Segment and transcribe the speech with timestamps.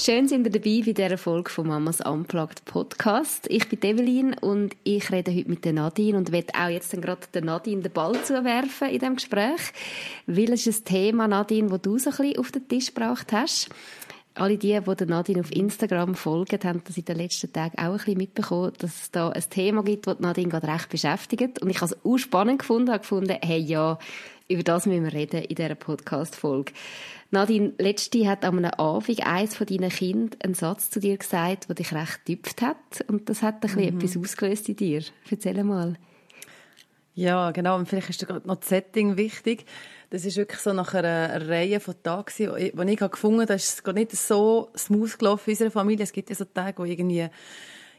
[0.00, 3.48] Schön sind ihr dabei bei dieser Folge von Mamas Unplugged Podcast.
[3.50, 7.82] Ich bin Evelyn und ich rede heute mit Nadine und werde auch jetzt gerade Nadine
[7.82, 9.60] den Ball zuwerfen in diesem Gespräch,
[10.28, 13.32] weil es ist ein Thema, Nadine, das du so ein bisschen auf den Tisch gebracht
[13.32, 13.70] hast.
[14.34, 17.96] Alle die, die Nadine auf Instagram folgen, haben das in den letzten Tagen auch ein
[17.96, 21.60] bisschen mitbekommen, dass es da ein Thema gibt, das Nadine gerade recht beschäftigt.
[21.60, 23.98] Und ich habe es auch spannend gefunden, habe gefunden, hey, ja,
[24.48, 26.72] über das müssen wir reden in dieser Podcast-Folge.
[27.30, 31.68] Nadine, letzte hat an einem Abend eines von deinen Kindern einen Satz zu dir gesagt,
[31.68, 32.76] der dich recht tüpft hat.
[33.08, 34.00] Und das hat ein bisschen mhm.
[34.00, 35.02] etwas ausgelöst in dir.
[35.30, 35.96] Erzähl mal.
[37.14, 37.76] Ja, genau.
[37.76, 39.66] Und vielleicht ist da noch das Setting wichtig.
[40.08, 43.86] Das ist wirklich so nach einer, Reihe von Tagen, wo ich, gefunden habe, das ist
[43.88, 46.04] nicht so smooth gelaufen in unserer Familie.
[46.04, 47.28] Es gibt ja so Tage, wo irgendwie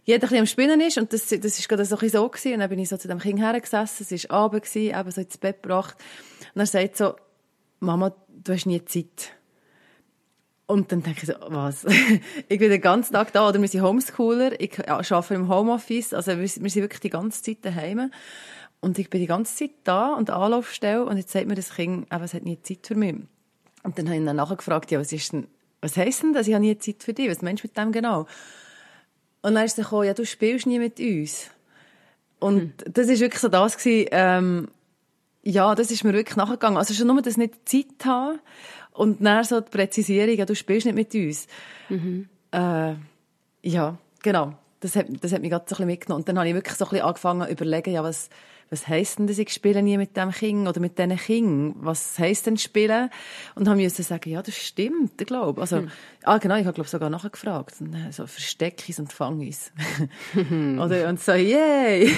[0.03, 0.97] jeder ein am Spinnen ist.
[0.97, 2.53] Und das, das ist gerade so ein so gewesen.
[2.53, 4.05] Und dann bin ich so zu dem Kind hergesessen.
[4.09, 5.95] Es war Abend gewesen, eben so ins Bett gebracht.
[6.53, 7.16] Und er sagt so,
[7.80, 9.33] Mama, du hast nie Zeit.
[10.66, 11.83] Und dann denke ich so, was?
[12.47, 16.30] ich bin den ganzen Tag da, oder wir sind Homeschooler, ich arbeite im Homeoffice, also
[16.33, 18.11] wir, wir sind wirklich die ganze Zeit daheim.
[18.80, 22.05] Und ich bin die ganze Zeit da und Anlaufstelle und jetzt sagt mir das Kind,
[22.11, 23.16] aber es hat nie Zeit für mich.
[23.81, 25.47] Und dann habe ich ihn nachher gefragt, ja, was ist denn,
[25.81, 26.47] was heisst denn das?
[26.47, 27.30] Ich habe nie Zeit für dich.
[27.30, 28.27] Was meinst du mit dem genau?
[29.42, 31.50] Und dann ist er gekommen, ja, du spielst nie mit uns.
[32.40, 32.73] Und hm.
[32.94, 34.68] das ist wirklich so das gewesen, ähm,
[35.44, 36.78] ja, das ist mir wirklich nachgegangen.
[36.78, 38.40] Also schon nur, dass ich nicht Zeit habe
[38.92, 41.48] und dann so die Präzisierung, ja, du spielst nicht mit uns.
[41.90, 42.28] Mhm.
[42.52, 42.95] Äh,
[43.64, 44.54] ja, genau.
[44.82, 46.22] Das hat, das hat mich gerade so ein bisschen mitgenommen.
[46.22, 48.30] Und dann habe ich wirklich so ein bisschen angefangen zu überlegen, ja, was,
[48.70, 51.75] was heisst denn das, ich spiele nie mit dem Kind oder mit diesen Kindern?
[51.80, 53.09] Was heisst denn spielen?
[53.56, 55.61] Und habe müssen sagen, ja, das stimmt, ich glaube.
[55.61, 55.92] Also, mhm.
[56.23, 57.76] ah, genau, ich habe, glaube sogar nachher gefragt.
[57.80, 59.71] Und, äh, so, versteck es und fang es.
[60.36, 62.11] oder, und so, yay!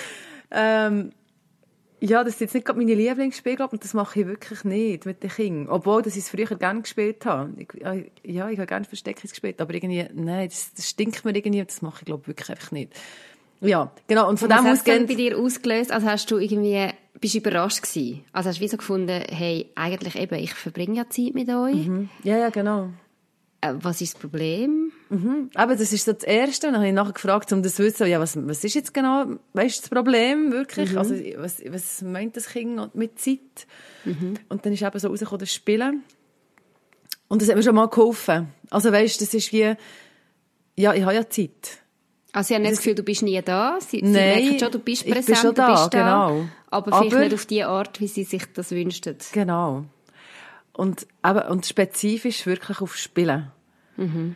[0.50, 1.12] ähm,
[2.00, 5.22] ja, das ist jetzt nicht gerade meine Lieblingsspiele, und das mache ich wirklich nicht mit
[5.22, 5.68] den Kindern.
[5.68, 7.54] Obwohl, dass ich es früher gerne gespielt habe.
[7.56, 7.68] Ich,
[8.24, 11.80] ja, ich habe gerne Versteckis gespielt, aber irgendwie, nein, das, das stinkt mir irgendwie, das
[11.80, 12.92] mache ich, glaube wirklich einfach nicht.
[13.60, 16.88] Ja, genau, und von und dem aus hat bei dir ausgelöst, als hast du irgendwie,
[17.20, 18.24] bist du überrascht gewesen?
[18.32, 21.86] Also hast du wie so gefunden, hey, eigentlich eben, ich verbringe ja Zeit mit euch.
[21.86, 22.08] Mhm.
[22.22, 22.90] Ja, ja, genau.
[23.64, 24.92] Äh, was ist das Problem?
[25.08, 25.50] Mhm.
[25.54, 26.66] Aber das ist so das Erste.
[26.66, 28.92] Und dann habe ich nachher gefragt, um das zu wissen, ja, was, was ist jetzt
[28.92, 30.92] genau, weißt das Problem wirklich?
[30.92, 30.98] Mhm.
[30.98, 33.66] Also, was, was meint das Kind mit Zeit?
[34.04, 34.34] Mhm.
[34.48, 36.02] Und dann ist eben so rausgekommen, das Spielen.
[37.28, 38.48] Und das hat mir schon mal geholfen.
[38.70, 39.74] Also, weißt das ist wie,
[40.76, 41.83] ja, ich habe ja Zeit.
[42.34, 43.78] Also, sie haben nicht das Gefühl, du bist nie da.
[43.80, 45.98] Sie, sie Nein, merken schon, du bist präsent, bin schon da, du bist da.
[45.98, 46.48] Genau.
[46.68, 49.16] Aber vielleicht aber, nicht auf die Art, wie sie sich das wünschten.
[49.32, 49.84] Genau.
[50.72, 53.52] Und, aber, und spezifisch wirklich auf Spielen.
[53.96, 54.34] Mhm.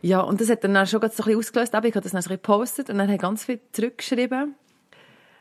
[0.00, 1.74] Ja, und das hat dann auch schon so ein bisschen ausgelöst.
[1.74, 4.54] Aber ich habe das dann so gepostet und dann habe ich ganz viel zurückgeschrieben.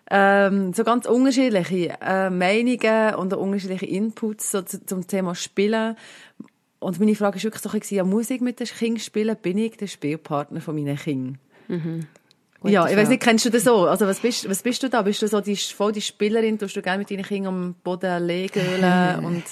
[0.09, 5.95] Ähm, so ganz unterschiedliche äh, Meinungen und unterschiedliche Inputs so zu, zum Thema Spielen.
[6.85, 9.35] Und meine Frage war wirklich so, ja, muss ich mit den Kindern spielen?
[9.41, 11.40] Bin ich der Spielpartner von meinen Kindern?
[11.68, 12.07] Mhm.
[12.63, 13.88] Ja, ich weiß nicht, kennst du das so?
[13.88, 15.01] Also was bist, was bist du da?
[15.01, 16.59] Bist du so die, voll die Spielerin?
[16.59, 18.84] Tust du gerne mit deinen Kindern am Boden legen
[19.24, 19.44] und...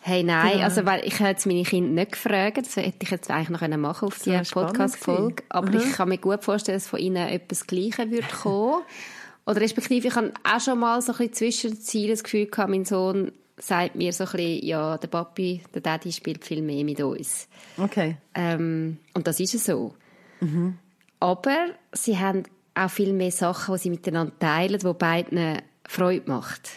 [0.00, 0.64] Hey, nein, genau.
[0.64, 3.76] also weil ich habe jetzt meine Kinder nicht gefragt, das hätte ich jetzt eigentlich noch
[3.76, 5.76] machen auf die Podcast-Folge, aber mhm.
[5.76, 8.82] ich kann mir gut vorstellen, dass von ihnen etwas Gleiches würde kommen.
[9.46, 12.46] Oder respektive, ich habe auch schon mal so ein bisschen zwischen den Zielen das Gefühl
[12.46, 16.62] gehabt, mein Sohn sagt mir so ein bisschen, ja, der Papi, der Daddy spielt viel
[16.62, 17.48] mehr mit uns.
[17.76, 18.16] Okay.
[18.34, 19.94] Ähm, und das ist so.
[20.40, 20.78] Mhm.
[21.20, 26.70] Aber sie haben auch viel mehr Sachen, die sie miteinander teilen, die beiden Freude macht.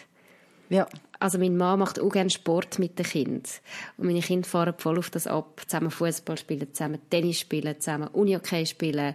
[0.70, 0.88] Ja.
[1.20, 3.44] Also mein Mann macht auch gerne Sport mit den Kindern.
[3.98, 5.62] Und meine Kinder fahren voll auf das ab.
[5.68, 9.14] Zusammen Fußball spielen, zusammen Tennis spielen, zusammen Unihockey spielen.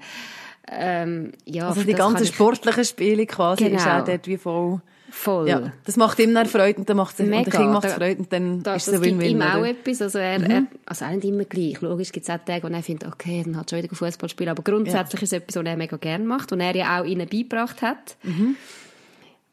[0.71, 2.29] Ähm, ja, also die ganzen ich...
[2.29, 3.77] sportlichen Spiele quasi genau.
[3.77, 4.81] ist auch dort wie voll...
[5.19, 5.49] Voll.
[5.49, 8.21] Ja, das macht ihm dann Freude und dann macht es und der Kind macht Freude
[8.21, 10.03] und dann da, ist es win win ihm auch etwas.
[10.03, 10.51] Also er, mhm.
[10.51, 11.81] er, also er nicht immer gleich.
[11.81, 14.51] Logisch gibt es auch Tage, wo er findet, okay, dann hat schon wieder Fußball spielen.
[14.51, 15.25] Aber grundsätzlich ja.
[15.25, 18.19] ist es etwas, was er mega gerne macht und er ja auch ihnen beigebracht hat.
[18.25, 18.57] Mhm.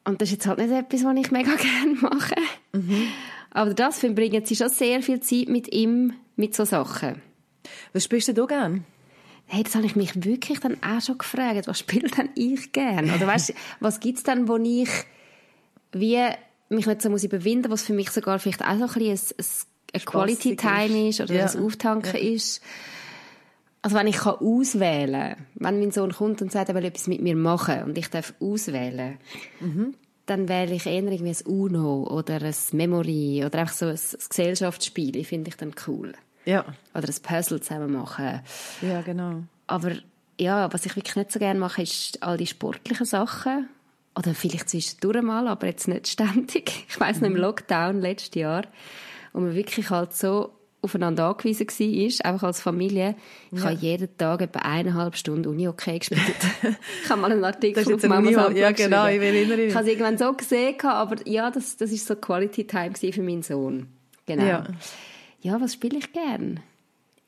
[0.04, 2.36] Und das ist jetzt halt nicht etwas, was ich mega gerne mache.
[2.74, 3.08] Mhm.
[3.52, 7.22] Aber das verbringen sie schon sehr viel Zeit mit ihm, mit so Sachen.
[7.94, 8.82] Was spielst du gerne?
[9.46, 11.68] Hey, das habe ich mich wirklich dann auch schon gefragt.
[11.68, 13.16] Was spiele denn ich gerne?
[13.16, 14.90] Oder weißt, was gibt es denn, wo ich
[15.94, 16.20] wie
[16.70, 19.46] mich nicht so muss überwinden, was für mich sogar vielleicht auch so ein bisschen ein,
[19.94, 21.46] ein Quality Time ist oder ja.
[21.46, 22.34] ein Auftanken ja.
[22.34, 22.62] ist.
[23.82, 27.22] Also wenn ich kann auswählen wenn mein Sohn kommt und sagt, er will etwas mit
[27.22, 29.18] mir machen und ich darf auswählen,
[29.60, 29.94] mhm.
[30.26, 34.00] dann wähle ich eher irgendwie ein UNO oder ein Memory oder einfach so ein,
[34.30, 35.18] Gesellschaftsspiel.
[35.18, 36.14] Ich finde ich dann cool.
[36.46, 36.64] Ja.
[36.94, 38.42] Oder ein Puzzle zusammen machen.
[38.82, 39.44] Ja, genau.
[39.68, 39.92] Aber
[40.40, 43.68] ja, was ich wirklich nicht so gerne mache, ist all die sportlichen Sachen.
[44.18, 46.86] Oder vielleicht zwischendurch mal, aber jetzt nicht ständig.
[46.90, 47.40] Ich weiss noch im mhm.
[47.40, 48.64] Lockdown letztes Jahr,
[49.34, 50.52] wo man wirklich halt so
[50.84, 53.16] aufeinander angewiesen war, einfach als Familie.
[53.52, 53.70] Ich ja.
[53.70, 56.22] habe jeden Tag etwa eineinhalb Stunden Uni-Okay gespielt.
[57.04, 59.68] ich habe mal einen Artikel auf Mamas Uni Ja, genau, ich erinnere mich.
[59.68, 63.24] Ich habe es irgendwann so gesehen, aber ja, das, das ist so Quality Time für
[63.24, 63.88] meinen Sohn.
[64.26, 64.44] Genau.
[64.44, 64.68] Ja,
[65.42, 66.60] ja was spiele ich gern?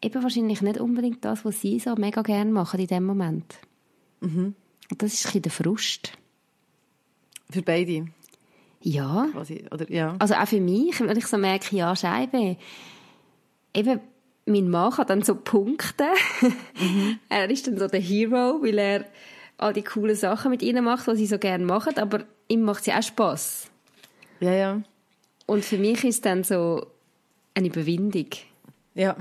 [0.01, 3.55] Eben wahrscheinlich nicht unbedingt das, was sie so mega gern machen in dem Moment.
[4.19, 4.53] Mhm.
[4.91, 6.11] Und das ist ein bisschen der Frust.
[7.49, 8.07] Für beide?
[8.81, 9.27] Ja.
[9.31, 10.15] Quasi, oder, ja.
[10.19, 12.57] Also auch für mich, wenn ich so merke, ja, Scheibe,
[13.73, 13.99] eben,
[14.45, 16.05] mein Mann hat dann so Punkte.
[16.79, 17.19] Mhm.
[17.29, 19.05] er ist dann so der Hero, weil er
[19.57, 22.83] all die coolen Sachen mit ihnen macht, was sie so gerne machen, aber ihm macht
[22.83, 23.69] sie auch Spass.
[24.39, 24.81] Ja, ja.
[25.45, 26.85] Und für mich ist dann so
[27.53, 28.27] eine Überwindung.
[28.93, 29.15] Ja.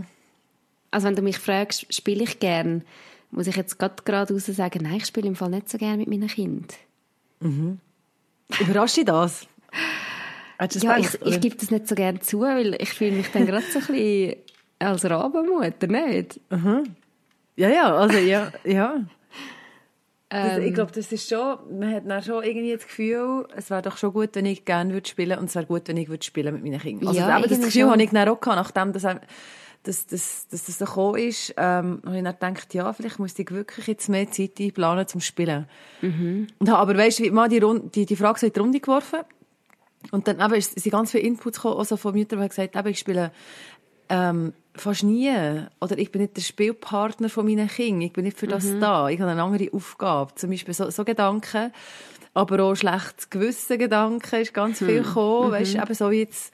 [0.91, 2.85] Also wenn du mich fragst, spiele ich gern,
[3.31, 6.09] muss ich jetzt gerade geradeaus sagen, nein, ich spiele im Fall nicht so gern mit
[6.09, 6.67] meinen Kindern.
[7.41, 7.79] Mhm.
[8.61, 9.46] Überrascht dich das?
[10.75, 13.64] ja, ich, ich gebe das nicht so gerne zu, weil ich fühle mich dann gerade
[13.70, 14.37] so ein bisschen
[14.79, 16.41] als Rabenmutter, nicht?
[16.50, 16.85] Mhm.
[17.56, 19.05] Ja, ja, also ja, ja.
[20.29, 20.75] Das, ich ähm.
[20.75, 24.12] glaube, das ist schon, man hat dann schon irgendwie das Gefühl, es wäre doch schon
[24.12, 26.64] gut, wenn ich gerne würde spielen und es wäre gut, wenn ich würde spielen mit
[26.64, 27.08] meinen Kindern.
[27.08, 27.90] Also ja, das Gefühl schon.
[27.90, 29.05] habe ich dann auch gehabt, nachdem das,
[29.85, 33.39] dass, dass, dass das so gekommen ist, ähm, habe ich dann gedacht, ja, vielleicht muss
[33.39, 35.67] ich wirklich jetzt mehr Zeit einplanen zum Spielen.
[36.01, 36.49] Mhm.
[36.59, 38.61] Und habe aber, weißt du, wie mal die, Runde, die, die Frage so in die
[38.61, 39.21] Runde geworfen
[40.11, 42.99] und dann eben, sind ganz viele Inputs gekommen, also von Müttern, die gesagt haben, ich
[42.99, 43.31] spiele
[44.09, 45.33] ähm, fast nie.
[45.81, 48.03] Oder ich bin nicht der Spielpartner von meinen Kindern.
[48.03, 48.81] Ich bin nicht für das mhm.
[48.81, 49.09] da.
[49.09, 50.35] Ich habe eine andere Aufgabe.
[50.35, 51.73] Zum Beispiel so, so Gedanken.
[52.35, 55.05] Aber auch schlecht gewisse Gedanken ist ganz viel mhm.
[55.05, 55.49] gekommen.
[55.49, 55.53] Mhm.
[55.53, 56.53] Weißt, eben so wie jetzt,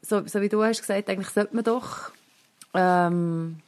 [0.00, 2.12] so, so wie du hast gesagt, eigentlich sollte man doch,
[2.74, 3.58] ähm,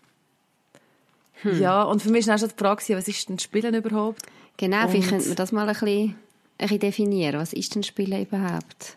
[1.42, 1.60] hm.
[1.60, 4.22] ja, und für mich war auch schon die Frage, was ist denn Spielen überhaupt?
[4.56, 6.16] Genau, und, vielleicht könnte man das mal ein bisschen, ein
[6.58, 7.40] bisschen definieren.
[7.40, 8.96] Was ist denn Spielen überhaupt?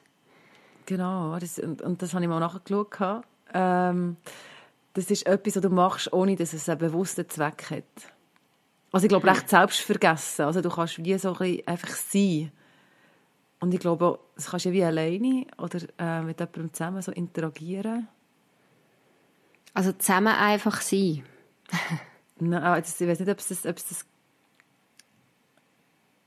[0.86, 3.24] Genau, das, und, und das habe ich mal nachgeschaut.
[3.54, 4.18] Ähm,
[4.94, 8.14] das ist etwas, was du machst, ohne dass es einen bewussten Zweck hat.
[8.92, 10.46] Also ich glaube, recht selbst vergessen.
[10.46, 12.52] Also du kannst wie so ein einfach sein.
[13.60, 18.08] Und ich glaube, das kannst du wie alleine oder äh, mit jemandem zusammen so interagieren.
[19.74, 21.24] Also zusammen einfach sein.
[22.40, 24.06] Nein, ah, ich weiß nicht, ob es das, ob es das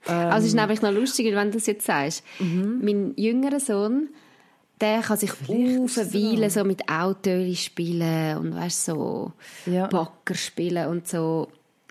[0.06, 2.24] also ist ähm, nämlich noch lustiger, wenn du das jetzt sagst.
[2.38, 2.80] Mhm.
[2.82, 4.08] Mein jüngerer Sohn,
[4.80, 9.32] der kann sich aufweilen, so mit Autos spielen und weißt, so
[9.66, 9.86] ja.
[9.86, 11.48] Backer spielen und so.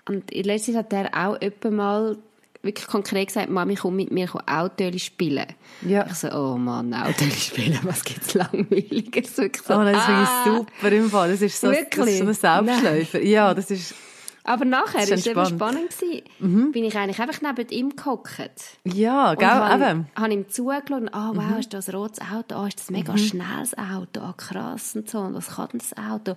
[0.08, 2.18] Und Zeit hat der auch öppe mal
[2.62, 5.46] wirklich konkret gesagt, Mami, komm mit mir Autos spielen.
[5.82, 6.06] Ja.
[6.06, 9.36] Ich so, oh Mann, Autos spielen, was gibt's langweiliges?
[9.38, 11.30] Wirklich so, oh, das ist ah, super im Fall.
[11.30, 12.20] Das ist so, wirklich?
[12.20, 13.22] Das ist so ein Selbstläufer.
[13.22, 13.94] Ja, das ist
[14.42, 15.94] aber nachher war es eben spannend.
[16.38, 16.72] Mhm.
[16.72, 18.78] Bin ich eigentlich einfach neben ihm gehockt.
[18.84, 20.06] Ja, gell, habe, eben.
[20.16, 21.10] habe ihm zugelassen.
[21.12, 21.58] Ah, oh, wow, mhm.
[21.58, 22.54] ist das ein rotes Auto?
[22.54, 23.18] Ah, oh, ist das ein mega mhm.
[23.18, 24.20] schnelles Auto?
[24.20, 25.18] Ah, krass und so.
[25.18, 26.36] Und was kann das Auto?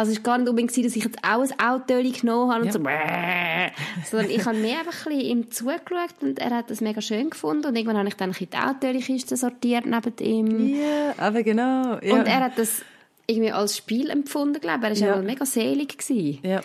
[0.00, 2.68] Also es war gar nicht unbedingt, dass ich jetzt auch ein Auto genommen habe und
[2.68, 2.72] ja.
[2.72, 7.02] so, sondern ich habe mehr einfach ein bisschen ihm zugeschaut und er hat das mega
[7.02, 10.80] schön gefunden und irgendwann habe ich dann die Autokiste sortiert neben ihm.
[10.80, 11.98] Ja, aber genau.
[12.00, 12.14] Ja.
[12.14, 12.80] Und er hat das
[13.26, 15.02] irgendwie als Spiel empfunden, glaube ich.
[15.02, 15.22] Er war ja.
[15.22, 15.98] mega selig.
[15.98, 16.38] Gewesen.
[16.44, 16.62] Ja.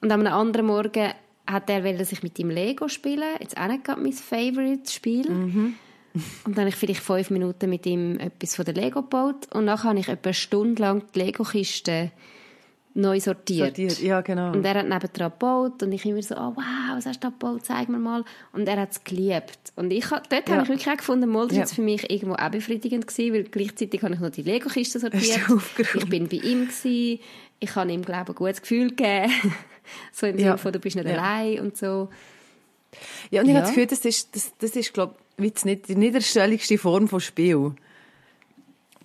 [0.00, 1.12] Und am anderen Morgen
[1.46, 3.28] hat er sich mit ihm Lego spielen.
[3.40, 5.28] Jetzt auch nicht gerade mein Favorite-Spiel.
[5.30, 5.74] Mhm.
[6.44, 9.48] Und dann habe ich vielleicht fünf Minuten mit ihm etwas von der Lego gebaut.
[9.52, 12.10] Und dann habe ich etwa eine Stunde lang die Lego-Kiste
[12.94, 13.76] neu sortiert.
[13.76, 14.00] sortiert.
[14.00, 14.52] Ja, genau.
[14.52, 17.30] Und er hat nebendran gebaut und ich immer so, oh wow, was hast du da
[17.30, 18.24] gebaut, zeig mir mal.
[18.52, 19.72] Und er hat es geliebt.
[19.76, 20.54] Und ich, dort ja.
[20.54, 21.66] habe ich wirklich auch gefunden, mal, das ja.
[21.66, 25.40] für mich irgendwo auch befriedigend gewesen, weil gleichzeitig habe ich noch die Lego-Kiste sortiert.
[25.94, 27.20] Ich bin bei ihm gewesen.
[27.60, 29.32] Ich habe ihm, glaube ich, ein gutes Gefühl gegeben.
[30.12, 31.14] so im Sinne von, du bist nicht ja.
[31.14, 32.08] allein und so.
[33.30, 33.60] Ja, und ich ja.
[33.60, 37.20] habe das Gefühl, das ist, das, das ist glaube ich, nicht die niederschwelligste Form von
[37.20, 37.72] Spiel.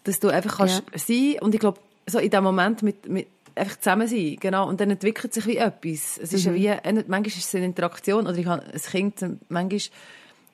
[0.03, 0.99] Dass du einfach kannst ja.
[0.99, 4.79] sein und ich glaube, so in dem Moment mit, mit einfach zusammen sein, genau, und
[4.81, 6.19] dann entwickelt sich wie etwas.
[6.21, 6.55] Es ist mhm.
[6.57, 9.81] ja wie, manchmal ist es eine Interaktion, oder ich habe ein Kind, manchmal,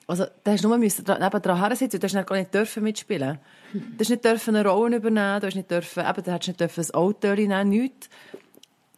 [0.08, 2.84] also, da hast du nur müssen nebendran her sitzen, du hast nicht gar nicht dürfen
[2.84, 3.40] mitspielen.
[3.72, 6.60] Du hast nicht dürfen eine Rolle übernehmen, du hast nicht dürfen, eben, du hast nicht
[6.60, 8.10] dürfen ein Auto nehmen, nichts.
[8.34, 8.38] Du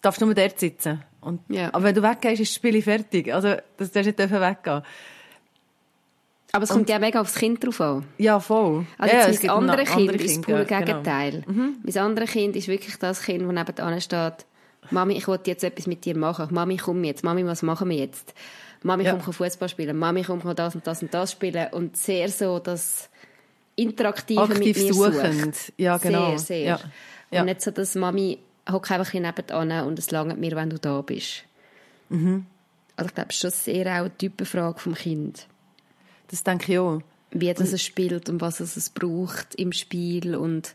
[0.01, 1.03] darfst nur dort sitzen.
[1.22, 1.69] Und, ja.
[1.72, 3.31] Aber wenn du weggehst, ist das Spiel fertig.
[3.31, 4.81] Also, das darfst nicht weggehen.
[6.55, 8.05] Aber es kommt ja mega aufs Kind drauf an.
[8.19, 8.86] Ja, voll.
[9.00, 10.86] Also ja, mein anderes Kind andere ist das pure ja, genau.
[10.86, 11.43] Gegenteil.
[11.48, 11.51] Genau.
[11.51, 11.75] Mhm.
[11.83, 14.45] Mein anderes Kind ist wirklich das Kind, das nebenan steht
[14.91, 16.50] Mami, ich wollte jetzt etwas mit dir machen.
[16.51, 17.24] Mami, komm jetzt.
[17.24, 18.33] Mami, was machen wir jetzt?
[18.83, 19.13] Mami, Ja.
[19.15, 19.98] komm, Fußball spielen.
[19.98, 21.67] Mami, komm, komm das und das und das spielen.
[21.72, 23.10] Und sehr so das
[23.75, 25.55] Interaktive Aktiv mit mir suchend.
[25.55, 25.74] sucht.
[25.77, 26.31] Ja, genau.
[26.31, 26.63] Sehr, sehr.
[26.65, 26.75] Ja.
[26.75, 26.81] Und
[27.31, 27.43] Ja.
[27.45, 28.38] nicht so, dass Mami
[28.72, 31.45] hock einfach ein nebenan und es langt mir, wenn du da bist.
[32.10, 32.45] Mhm.
[32.95, 35.48] Also ich glaube, es ist schon sehr auch eine Typenfrage vom Kind.
[36.34, 37.00] Das denke ich auch.
[37.30, 40.74] Wie das es spielt und was es braucht im Spiel und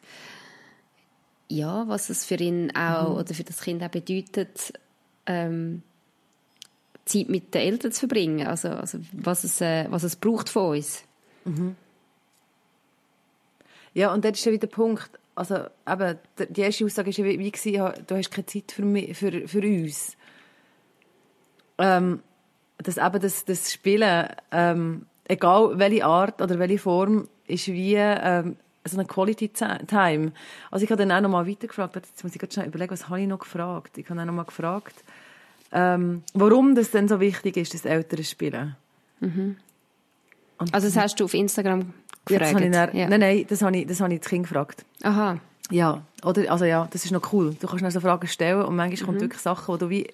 [1.49, 3.17] ja, was es für ihn auch Mhm.
[3.17, 4.73] oder für das Kind auch bedeutet,
[5.27, 5.83] ähm,
[7.05, 8.47] Zeit mit den Eltern zu verbringen.
[8.47, 11.03] Also, also was, es, äh, was es braucht von uns.
[13.95, 15.11] Ja, und das ist ja wieder der Punkt.
[15.35, 16.19] Also, eben,
[16.51, 20.17] die erste Aussage war wie, gewesen, du hast keine Zeit für, mich, für, für uns.
[21.79, 22.23] Ähm,
[22.77, 28.57] das, eben das, das Spielen, ähm, egal welche Art oder welche Form, ist wie ähm,
[28.85, 30.33] so eine Quality Time.
[30.71, 33.09] Also ich habe dann auch noch mal weitergefragt, jetzt muss ich gerade schnell überlegen, was
[33.09, 33.97] habe ich noch gefragt?
[33.99, 34.95] Ich habe auch noch mal gefragt,
[35.73, 38.77] ähm, warum das denn so wichtig ist, das Eltern spielen.
[40.73, 41.93] Also das hast du auf Instagram
[42.29, 42.61] Ja, gefragt?
[42.65, 43.09] ich dann, ja.
[43.09, 44.85] Nein, nein, das habe ich, das habe ich das Kind gefragt.
[45.03, 45.39] Aha.
[45.71, 47.55] Ja, oder, also ja, das ist noch cool.
[47.61, 50.09] Du kannst dann so Fragen stellen und manchmal kommt wirklich Sachen, wo du wie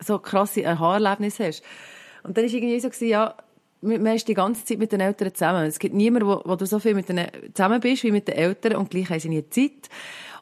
[0.00, 1.62] so krasse Aha-Erlebnisse hast.
[2.24, 3.34] Und dann war irgendwie so, gewesen, ja,
[3.84, 5.64] man ist die ganze Zeit mit den Eltern zusammen.
[5.66, 7.20] Es gibt niemanden, wo, wo du so viel mit den,
[7.54, 9.88] zusammen bist wie mit den Eltern und gleich haben sie nie Zeit.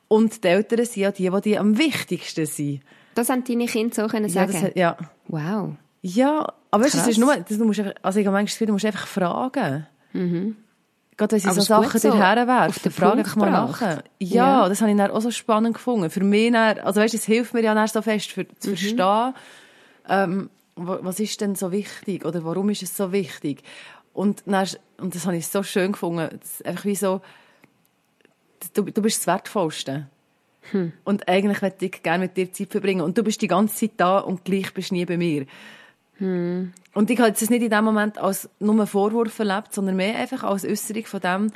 [0.08, 2.80] Und die Eltern sind ja die, die, die am wichtigsten sind.
[3.14, 4.52] Das haben deine Kinder so können Ja, sagen?
[4.52, 4.96] das, hat- ja.
[5.28, 5.70] wow.
[6.02, 7.08] ja aber weißt, du, das Krass.
[7.08, 9.06] ist nur, das, du musst, einfach- also ich habe manchmal das Gefühl, du musst einfach
[9.06, 9.86] fragen.
[11.18, 13.80] Gerade wenn sie Aber so es Sachen so herwerfen, den frag Punkt einfach mal gebracht.
[13.82, 14.02] nach.
[14.18, 14.68] Ja, Ja.
[14.68, 16.08] das habe ich dann auch so spannend gefunden.
[16.10, 18.76] Für mich dann, also weißt, es hilft mir ja dann so fest, für, zu Mhm.
[18.76, 19.34] verstehen,
[20.08, 23.62] ähm, was ist denn so wichtig oder warum ist es so wichtig.
[24.12, 27.20] Und, dann, und das habe ich so schön gefunden, einfach wie so,
[28.74, 30.08] du, du bist das Wertvollste.
[30.70, 30.92] Hm.
[31.04, 33.00] Und eigentlich möchte ich gerne mit dir Zeit verbringen.
[33.00, 35.46] Und du bist die ganze Zeit da und gleich bist du nie bei mir.
[36.18, 36.72] Hm.
[36.94, 40.16] Und ich habe das nicht in dem Moment als nur einen Vorwurf erlebt, sondern mehr
[40.16, 41.52] einfach als Äußerung von dem,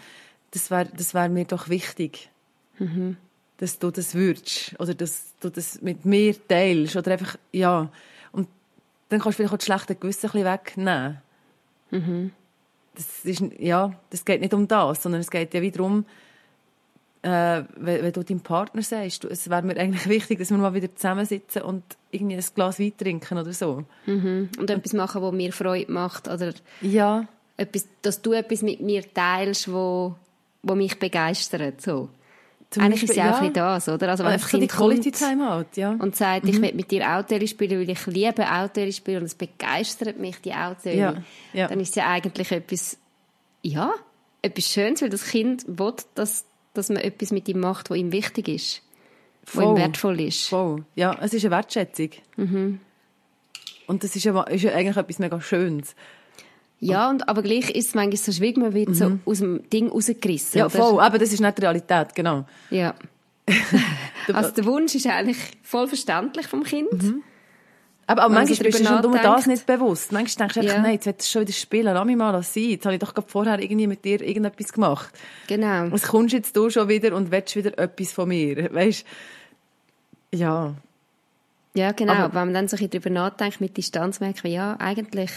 [0.50, 2.30] das wäre das wär mir doch wichtig.
[2.78, 3.16] Mhm.
[3.58, 4.74] Dass du das würdest.
[4.78, 6.96] Oder dass du das mit mir teilst.
[6.96, 7.90] Oder einfach, ja.
[9.08, 11.22] Dann kannst du vielleicht auch das schlechte Gewissen ein bisschen wegnehmen.
[11.90, 12.32] Mhm.
[12.94, 16.06] Das ist, ja, das geht nicht um das, sondern es geht ja wieder darum,
[17.22, 20.58] äh, wenn, wenn du deinem Partner sagst, du, es wäre mir eigentlich wichtig, dass wir
[20.58, 23.84] mal wieder zusammensitzen und irgendwie ein Glas Wein trinken oder so.
[24.06, 24.48] Mhm.
[24.58, 29.02] Und etwas machen, was mir Freude macht oder Ja, etwas, dass du etwas mit mir
[29.12, 30.14] teilst, wo,
[30.62, 31.80] wo mich begeistert.
[31.80, 32.08] So.
[32.70, 34.08] Zum Eigentlich ist es Beispiel, ja auch ein das, oder?
[34.08, 35.90] Also wenn einfach ein so die Kind Quality Time ja.
[35.98, 36.50] und sagt, Mhm.
[36.50, 40.40] ich will mit dir Auto spielen, weil ich liebe Auto spielen und es begeistert mich,
[40.40, 41.68] die Auto, Ja, ja.
[41.68, 42.98] dann ist es ja eigentlich etwas,
[43.62, 43.92] ja,
[44.42, 46.44] etwas Schönes, weil das Kind will, dass,
[46.74, 48.82] dass man etwas mit ihm macht, was ihm wichtig ist,
[49.44, 49.76] was ihm Voll.
[49.78, 50.48] wertvoll ist.
[50.48, 50.84] Voll.
[50.96, 52.10] Ja, es ist eine Wertschätzung.
[52.36, 52.80] Mhm.
[53.86, 55.94] Und das ist ja, ist ja eigentlich etwas mega Schönes.
[56.78, 59.88] Ja, und, aber gleich ist es manchmal so schwierig, man wird so aus dem Ding
[59.88, 60.52] rausgerissen.
[60.54, 60.58] Mhm.
[60.58, 61.00] Ja, voll.
[61.00, 62.44] Aber das ist nicht die Realität, genau.
[62.70, 62.94] Ja.
[64.32, 66.90] also der Wunsch ist eigentlich voll verständlich vom Kind.
[68.08, 70.12] Aber, aber man manchmal bist du schon nur das nicht bewusst.
[70.12, 70.82] Manchmal denkst du einfach, Ja.
[70.82, 72.62] nein, jetzt willst du schon wieder spielen, lass mich mal sein.
[72.64, 75.08] Jetzt habe ich doch gerade vorher irgendwie mit dir irgendetwas gemacht.
[75.48, 75.90] Genau.
[75.90, 78.70] Was kommst jetzt du schon wieder und willst wieder etwas von mir?
[78.74, 79.04] Weißt
[80.32, 80.74] Ja.
[81.74, 82.12] Ja, genau.
[82.12, 85.30] Aber- Wenn man dann so ein bisschen drüber nachdenkt, mit Distanz merkt man, ja, eigentlich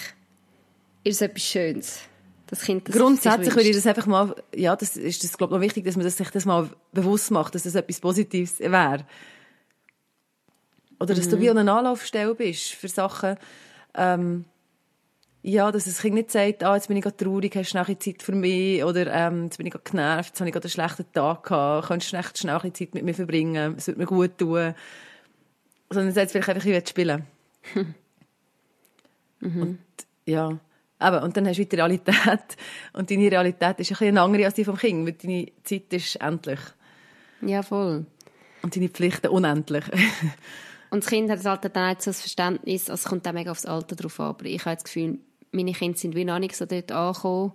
[1.04, 2.00] ist es etwas Schönes.
[2.48, 5.58] Das Kind das Grundsätzlich würde ich das einfach mal, ja, das ist das, glaube ich,
[5.58, 9.06] noch wichtig, dass man das, sich das mal bewusst macht, dass das etwas Positives wäre.
[11.00, 11.32] Oder dass Mhm.
[11.32, 13.38] du wie an einer Anlaufstelle bist für Sachen,
[13.94, 14.46] ähm,
[15.42, 18.00] ja, dass das Kind nicht sagt, ah, jetzt bin ich gerade traurig, hast du bisschen
[18.00, 20.72] Zeit für mich, oder ähm, jetzt bin ich gerade genervt, jetzt habe ich gerade einen
[20.72, 24.06] schlechten Tag gehabt, könntest du echt schnell ein Zeit mit mir verbringen, es würde mir
[24.06, 24.74] gut tun.
[25.90, 27.26] Sondern sagt vielleicht einfach, ich will spielen.
[29.42, 29.80] Und
[30.26, 30.60] ja,
[31.02, 32.58] eben, und dann hast du wieder die Realität.
[32.94, 36.16] Und deine Realität ist ein bisschen andere als die vom Kind, weil deine Zeit ist
[36.18, 36.60] endlich.
[37.42, 38.06] Ja, voll.
[38.62, 39.86] Und deine Pflichten unendlich.
[40.92, 43.52] Und das Kind hat halt dann auch so das Verständnis, also es kommt auch mega
[43.52, 45.20] aufs Alter drauf an, aber ich habe das Gefühl,
[45.52, 47.54] meine Kinder sind wie noch nicht so dort angekommen,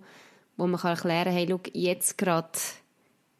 [0.57, 2.57] wo man kann erklären kann, hey, schau, jetzt gerade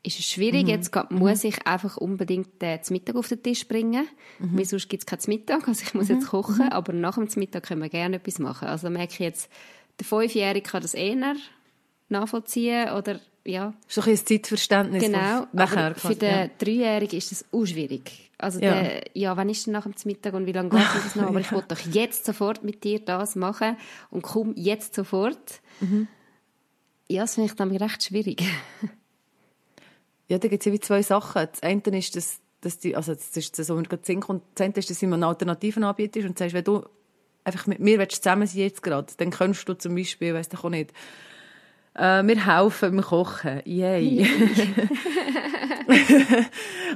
[0.04, 3.68] ist es schwierig, jetzt gerade muss ich einfach unbedingt äh, zum Mittag auf den Tisch
[3.68, 4.08] bringen,
[4.40, 7.64] weil sonst gibt es kein Mittag, also ich muss jetzt kochen, aber nach dem Mittag
[7.64, 8.68] können wir gerne etwas machen.
[8.68, 9.50] Also merke ich jetzt,
[10.00, 11.36] der Fünfjährige kann das eher
[12.10, 15.04] nachvollziehen oder ja, so ein bisschen das Zeitverständnis.
[15.04, 16.48] Genau, nachher für den ja.
[16.58, 18.32] Dreijährigen ist das auch schwierig.
[18.38, 18.82] Also Ja.
[18.82, 21.24] der, ja, wann ist denn nach dem Mittag und wie lange geht das noch?
[21.28, 23.78] Aber ich will doch jetzt sofort mit dir das machen
[24.10, 25.62] und komm jetzt sofort.
[25.80, 26.08] Mhm.
[27.08, 28.44] Ja, das finde ich dann recht schwierig.
[30.28, 31.48] Ja, da gibt es ja wie zwei Sachen.
[31.52, 35.00] Das eine ist, dass, dass die, also das ist so, wenn Sinn kommt, ist, dass
[35.00, 36.84] du eine Alternativen anbietest und sagst, wenn du
[37.46, 40.64] einfach mit mir willst zusammen sein jetzt gerade, dann kannst du zum Beispiel, weiss ich
[40.64, 40.92] auch nicht,
[41.94, 43.62] äh, wir helfen beim Kochen.
[43.64, 44.28] Yay.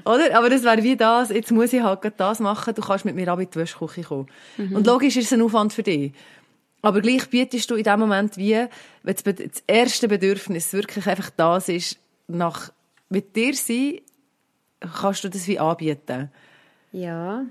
[0.06, 0.38] Oder?
[0.38, 3.30] Aber das wäre wie das, jetzt muss ich halt das machen, du kannst mit mir
[3.30, 4.28] ab in die Wäschküche kommen.
[4.58, 4.76] Mhm.
[4.76, 6.12] Und logisch ist es ein Aufwand für dich.
[6.82, 8.66] Aber gleich bietest du in dem Moment wie,
[9.04, 12.72] wenn das erste Bedürfnis wirklich einfach das ist, nach
[13.10, 14.00] mit dir sein,
[14.80, 16.32] kannst du das wie anbieten.
[16.92, 17.46] Ja.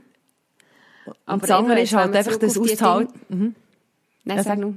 [1.26, 3.20] Aber das andere ist halt einfach das Aushalten.
[3.28, 3.54] Mhm.
[4.24, 4.74] Nein, ja, sag nur.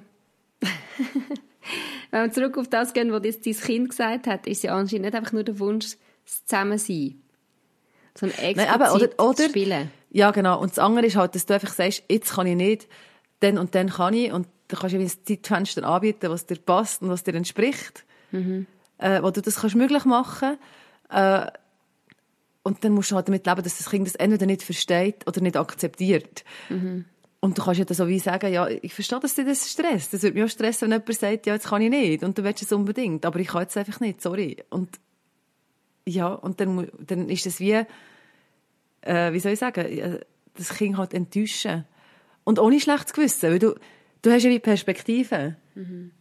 [2.12, 5.16] wenn wir zurück auf das gehen, was dein Kind gesagt hat, ist ja anscheinend nicht
[5.16, 7.22] einfach nur der Wunsch, das Zusammensein,
[8.18, 9.92] sondern explizit Nein, aber, oder, oder, spielen.
[10.12, 10.60] Ja, genau.
[10.60, 12.88] Und das andere ist halt, dass du einfach sagst, jetzt kann ich nicht,
[13.40, 14.32] dann und dann kann ich.
[14.32, 18.06] Und du kannst ein Zeitfenster anbieten, was dir passt und was dir entspricht.
[18.32, 18.68] Mhm.
[18.98, 20.58] Äh, wo du das kannst möglich machen
[21.10, 21.48] äh,
[22.64, 25.42] Und dann musst du halt damit leben, dass das Kind das entweder nicht versteht oder
[25.42, 26.44] nicht akzeptiert.
[26.70, 27.06] Mhm.
[27.40, 30.14] Und du kannst ja dann so wie sagen, ja, ich verstehe, dass dir das stresst.
[30.14, 32.24] Das würde mich auch stressen, wenn jemand sagt, ja, jetzt kann ich nicht.
[32.24, 33.26] Und du willst es unbedingt.
[33.26, 34.64] Aber ich kann jetzt einfach nicht, sorry.
[34.70, 35.00] Und,
[36.06, 37.84] ja, und dann, dann ist das wie,
[39.02, 40.20] äh, wie soll ich sagen,
[40.56, 41.86] das Kind halt enttäuschen.
[42.44, 43.76] Und ohne schlechtes Gewissen, weil du,
[44.22, 45.56] du hast ja wie Perspektive.
[45.74, 46.12] Mhm.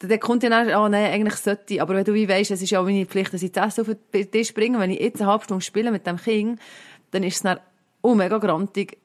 [0.00, 1.82] Dann kommt dann auch, oh nein, eigentlich sollte ich.
[1.82, 3.90] Aber wenn du wie weisst, es ist ja auch meine Pflicht, dass ich das auf
[4.14, 6.58] den Tisch bringe, wenn ich jetzt eine halbe Stunde spiele mit dem Kind,
[7.10, 7.60] dann ist es dann
[8.02, 8.98] oh, mega grantig,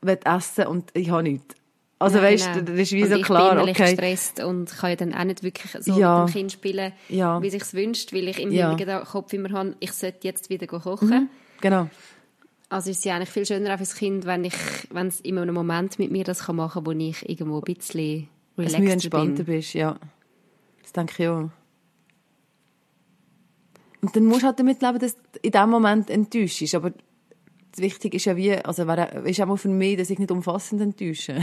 [0.00, 1.54] will essen und ich habe nichts.
[1.98, 2.64] Also ja, weißt, genau.
[2.66, 3.90] das ist wie und so klar, ich bin okay.
[3.94, 6.20] gestresst und kann ja dann auch nicht wirklich so ja.
[6.20, 7.40] mit dem Kind spielen, ja.
[7.40, 8.74] wie sich wünscht, weil ich im ja.
[9.04, 11.08] Kopf immer habe, ich sollte jetzt wieder kochen.
[11.08, 11.28] Mhm.
[11.60, 11.88] Genau.
[12.68, 14.54] Also ist es ja eigentlich viel schöner für das Kind, wenn ich,
[14.90, 18.28] wenn es in einem Moment mit mir das machen kann, wo ich irgendwo ein bisschen
[18.58, 18.90] relaxter bin.
[18.90, 19.96] entspannter bist, ja.
[20.94, 21.50] Das denke ich auch.
[24.00, 26.74] Und dann musst du halt damit leben, dass du in dem Moment enttäuscht bist.
[26.74, 26.92] Aber
[27.76, 31.40] wichtig ist ja wie, also wäre, ist auch für mich, dass ich nicht umfassend enttäusche.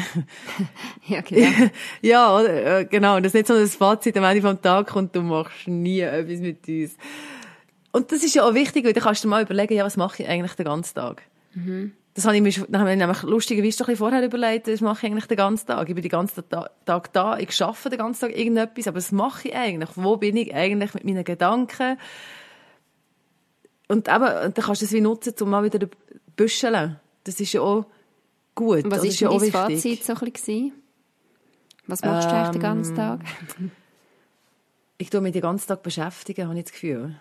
[1.08, 1.70] ja, genau.
[2.02, 2.86] ja, oder?
[2.86, 3.20] Genau.
[3.20, 6.40] Das ist nicht so ein Fazit am Ende vom Tag und du machst nie etwas
[6.40, 6.96] mit uns.
[7.92, 10.24] Und das ist ja auch wichtig, weil du kannst dir mal überlegen, ja, was mache
[10.24, 11.24] ich eigentlich den ganzen Tag?
[11.54, 11.92] Mhm.
[12.14, 15.06] Das habe ich mir, dann habe ich nämlich lustigerweise doch ein vorher überlegt, was mache
[15.06, 15.88] ich eigentlich den ganzen Tag?
[15.88, 19.48] Ich bin den ganzen Tag da, ich arbeite den ganzen Tag irgendetwas, aber was mache
[19.48, 19.90] ich eigentlich?
[19.96, 21.98] Wo bin ich eigentlich mit meinen Gedanken?
[23.88, 25.88] Und eben, dann kannst du es wie nutzen, um mal wieder
[26.36, 27.00] büscheln.
[27.24, 27.86] Das ist ja auch
[28.56, 28.84] gut.
[28.86, 30.74] Was ist, ja dein Fazit so ein bisschen?
[31.88, 33.22] Was machst ähm, du eigentlich den ganzen Tag?
[34.98, 37.16] ich tue mich den ganzen Tag beschäftigen, habe ich das Gefühl.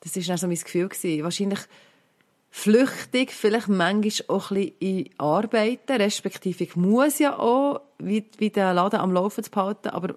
[0.00, 0.88] Das war so mein Gefühl.
[0.88, 1.24] Gewesen.
[1.24, 1.60] Wahrscheinlich
[2.50, 8.50] flüchtig, vielleicht manchmal auch ein bisschen in Arbeiten, respektive ich muss ja auch, wie, wie
[8.50, 10.14] den Laden am Laufen zu behalten, aber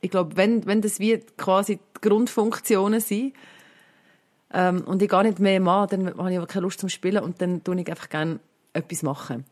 [0.00, 3.34] ich glaube, wenn, wenn das wie quasi die Grundfunktionen sind,
[4.52, 7.22] ähm, und ich gar nicht mehr mache, dann habe ich aber keine Lust zum Spielen
[7.22, 8.40] und dann tue ich einfach gerne
[8.72, 9.44] etwas machen.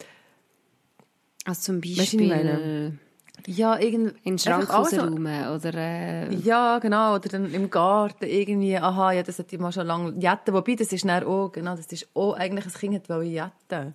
[1.45, 2.99] Also zum Beispiel...
[3.47, 4.15] Ja, irgendwie.
[4.25, 5.75] In den Schrank rausräumen oder...
[5.75, 6.35] Äh...
[6.37, 7.15] Ja, genau.
[7.15, 10.55] Oder dann im Garten irgendwie, aha, ja, das hat mal schon lange jetten.
[10.55, 13.95] Wobei, das ist dann auch, genau, das ist auch eigentlich ein Kind, ich jetten.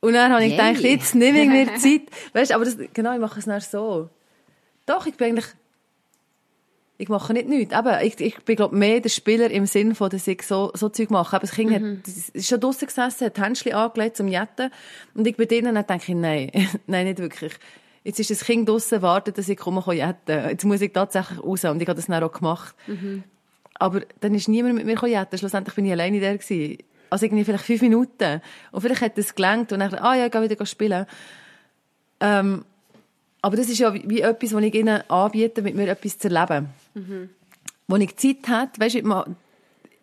[0.00, 0.74] Und dann habe ich Yay.
[0.74, 2.02] gedacht, jetzt nehme ich mir Zeit.
[2.32, 4.08] Weißt, aber das, genau, ich mache es dann so.
[4.86, 5.48] Doch, ich bin eigentlich
[7.00, 7.72] ich mache nicht nichts.
[7.72, 10.88] Eben, ich, ich bin, glaube mehr der Spieler im Sinn von, dass ich so, so
[10.88, 11.36] Zeug mache.
[11.36, 11.98] Aber das Kind mhm.
[11.98, 14.70] hat, ist schon draussen gesessen, hat Händchen angelegt zum Jetten.
[15.14, 16.50] Und ich bei denen dann denke ich, nein,
[16.88, 17.52] nein, nicht wirklich.
[18.04, 20.50] Jetzt ist das Kind draussen, wartet, dass ich komme, kann jetten.
[20.50, 21.64] Jetzt muss ich tatsächlich raus.
[21.64, 22.74] Und ich habe das dann auch gemacht.
[22.86, 23.24] Mhm.
[23.74, 25.38] Aber dann ist niemand mit mir jetten.
[25.38, 26.78] Schlussendlich bin ich alleine da gewesen.
[27.10, 28.40] Also irgendwie vielleicht fünf Minuten.
[28.72, 31.06] Und vielleicht hat es gelangt und dann, ah ja, ich gehe wieder spielen.
[32.20, 32.64] Ähm,
[33.40, 36.68] aber das ist ja wie etwas, was ich ihnen anbiete, mit mir etwas zu erleben.
[36.94, 37.30] Mhm.
[37.86, 39.36] Wo ich Zeit habe, weißt du,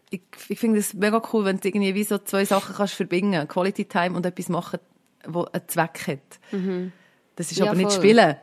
[0.10, 3.47] ich, ich finde es mega cool, wenn du irgendwie wie so zwei Sachen kannst verbinden,
[3.47, 4.79] Quality Time und etwas machen,
[5.25, 6.39] wo einen Zweck hat.
[6.51, 6.91] Mhm.
[7.36, 8.02] Das ist ja, aber nicht voll.
[8.02, 8.36] Spielen.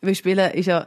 [0.00, 0.86] Weil Spielen ist ja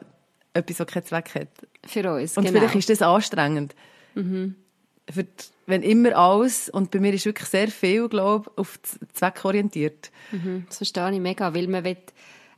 [0.53, 1.49] etwas, das keinen Zweck hat.
[1.85, 2.59] Für uns, Und genau.
[2.59, 3.75] vielleicht ist das anstrengend.
[4.15, 4.55] Mhm.
[5.09, 5.25] Für,
[5.65, 8.79] wenn immer alles, und bei mir ist wirklich sehr viel, glaube ich, auf
[9.13, 10.11] Zweck orientiert.
[10.31, 10.65] Mhm.
[10.67, 11.97] Das verstehe ich mega, weil man will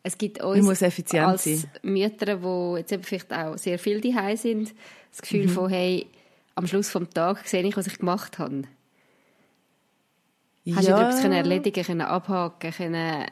[0.06, 1.64] es gibt uns als sein.
[1.82, 4.76] Mütter, die jetzt eben vielleicht auch sehr viel daheim sind,
[5.10, 5.50] das Gefühl mhm.
[5.50, 6.06] von, hey,
[6.54, 8.66] am Schluss des Tages sehe ich, was ich gemacht habe.
[10.64, 10.76] Ja.
[10.76, 13.26] Hast du etwas können erledigen können, abhaken können,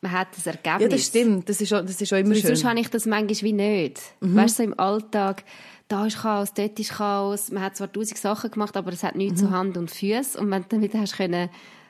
[0.00, 0.82] man hat das Ergebnis.
[0.82, 2.46] Ja, das stimmt, das ist auch, das ist auch immer schön.
[2.46, 4.00] Sonst habe ich das manchmal wie nicht.
[4.20, 4.36] Mhm.
[4.36, 5.44] Weißt du, so im Alltag,
[5.88, 9.14] da ist Chaos, dort ist Chaos, man hat zwar tausend Sachen gemacht, aber es hat
[9.14, 9.46] nichts mhm.
[9.46, 11.48] zu Hand und Füße und wenn du wieder hast können,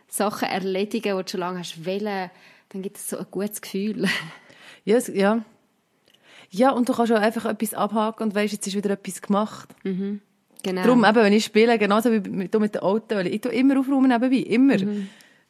[0.08, 2.30] Sachen erledigen, die du schon lange hast wollen,
[2.70, 4.08] dann gibt es so ein gutes Gefühl.
[4.84, 5.44] Ja, ja.
[6.50, 9.68] Ja, und du kannst auch einfach etwas abhaken und weißt, jetzt ist wieder etwas gemacht.
[9.82, 10.20] Mhm.
[10.62, 10.82] Genau.
[10.82, 14.08] Darum, eben, wenn ich spiele, genauso wie mit, mit den Autos, ich tue immer aufräumen
[14.08, 14.76] nebenbei, immer.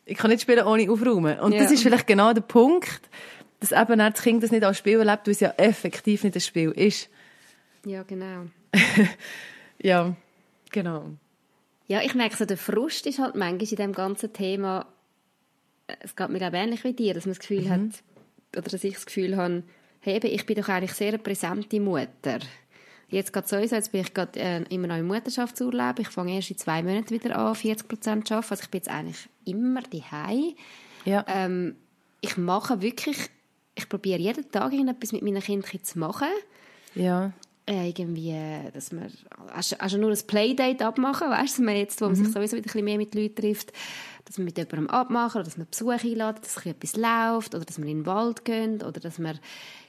[0.07, 1.39] Ich kann nicht spielen ohne aufräumen.
[1.41, 1.57] Und Mhm.
[1.57, 1.63] Ja.
[1.65, 3.01] das ist vielleicht genau der Punkt,
[3.61, 6.41] dass eben das Kind das nicht als Spiel erlebt, weil es ja effektiv nicht ein
[6.41, 7.09] Spiel ist.
[7.85, 8.47] Ja, genau.
[9.79, 10.17] Ja,
[10.73, 11.11] genau.
[11.87, 14.87] Ja, ich merke so, der Frust ist halt manchmal in dem ganzen Thema,
[15.87, 17.81] äh, es geht mir glaube ich ähnlich wie dir, dass man das Gefühl hat,
[18.57, 19.63] oder dass ich das Gefühl habe,
[20.01, 22.39] hey, ich bin doch eigentlich sehr eine präsente Mutter.
[23.09, 25.99] Jetzt geht so, jetzt bin ich gerade äh, immer noch im Mutterschaftsurlaub.
[26.01, 28.51] Ich fange erst in zwei Monaten wieder an, 40 Prozent zu arbeiten.
[28.53, 30.55] Also ich bin jetzt eigentlich immer daheim.
[31.05, 31.25] Ja.
[31.29, 31.77] Ähm,
[32.21, 33.31] ich mache wirklich,
[33.77, 36.29] ich probiere jeden Tag irgendetwas mit meinen Kindern zu machen.
[36.95, 37.33] ja.
[37.69, 38.33] Irgendwie,
[38.73, 39.09] dass wir
[39.53, 42.61] also, also nur ein Playdate abmachen, weißt du, man jetzt, wo man sich sowieso wieder
[42.61, 43.73] ein bisschen mehr mit Leuten trifft,
[44.25, 47.55] dass wir mit jemandem abmachen, oder dass wir Besuch einladen, dass ein bisschen etwas läuft,
[47.57, 49.35] oder dass wir in den Wald gehen, oder dass wir,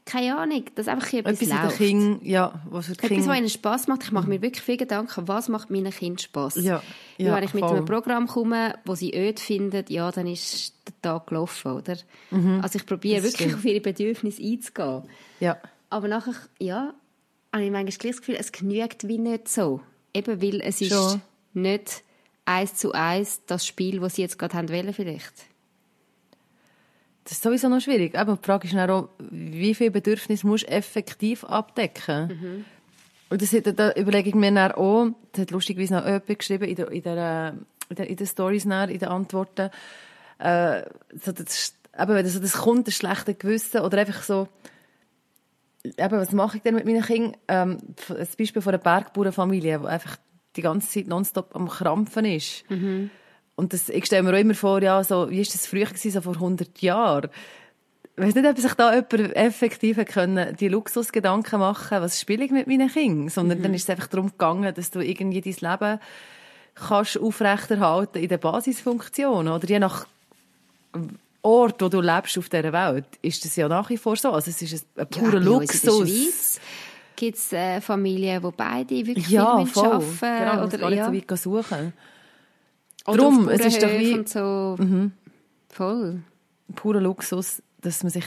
[0.06, 1.78] keine Ahnung, dass einfach Etwas etwas läuft.
[1.78, 3.38] Kindern, ja, was für die Etwas, was Kinder...
[3.38, 4.04] ihnen Spass macht.
[4.06, 6.56] Ich mache mir wirklich viel Gedanken, was macht meinen Kindern Spass.
[6.56, 6.82] Ja,
[7.20, 7.76] Weil ja, wenn ich mit voll.
[7.78, 11.98] einem Programm komme, wo sie öd finden, ja, dann ist der Tag gelaufen, oder?
[12.62, 13.24] Also ich probiere Mhm.
[13.26, 13.56] Wirklich stimmt.
[13.56, 15.04] auf ihre Bedürfnisse einzugehen.
[15.40, 15.58] Ja,
[15.92, 16.94] Aber nachher, ja,
[17.58, 19.82] habe ich manchmal das Gefühl, es genügt wie nicht so.
[20.14, 21.22] Eben, weil es ist Schon.
[21.54, 22.04] nicht
[22.46, 25.34] eins zu eins das Spiel, das sie jetzt gerade haben wollen vielleicht.
[27.24, 28.16] das ist sowieso noch schwierig.
[28.16, 32.66] Eben, die Frage ist dann auch, wie viele Bedürfnisse musst du effektiv abdecken?
[33.30, 36.64] Und das, hat- da überlege ich mir dann auch, das hat lustigerweise noch jemand geschrieben
[36.64, 37.56] in, der, in, der,
[37.90, 39.70] in, der, in Stories, dann, in den Antworten,
[40.40, 40.84] äh,
[41.22, 44.48] so das, eben, wenn so das kommt, das schlechte Gewissen, oder einfach so,
[45.98, 47.38] eben, was mache ich denn mit meinen Kindern?
[47.48, 47.78] Ähm,
[48.10, 50.18] ein Beispiel von einer Bergbauernfamilie, die einfach
[50.56, 52.64] die ganze Zeit nonstop am Krampfen ist.
[53.56, 56.12] Und das, ich stelle mir auch immer vor, ja, so, wie ist das früher gewesen,
[56.12, 57.30] so vor 100 Jahren?
[58.16, 62.52] Ich weiss nicht, ob sich da jemand effektiv können, die Luxusgedanken machen was spiele ich
[62.52, 66.00] mit meinen Kindern, sondern dann ist es einfach darum gegangen, dass du irgendwie dein Leben
[66.74, 70.08] kannst aufrechterhalten in den Basisfunktionen, oder je nach
[71.42, 74.32] Ort, wo du lebst auf dieser Welt, ist das ja nach wie vor so.
[74.32, 75.46] Also es ist ein, ein purer uns
[75.86, 76.60] Luxus.
[77.16, 81.06] Gibt es äh, Familien, wo beide wirklich ja, viel arbeiten Genau, oder, gar nicht ja.
[81.06, 81.94] so weit suchen.
[83.08, 84.26] Oder Drum, es ist doch wie- Mhm.
[84.28, 84.76] So.
[85.70, 86.22] Voll.
[86.76, 88.26] purer Luxus, dass man sich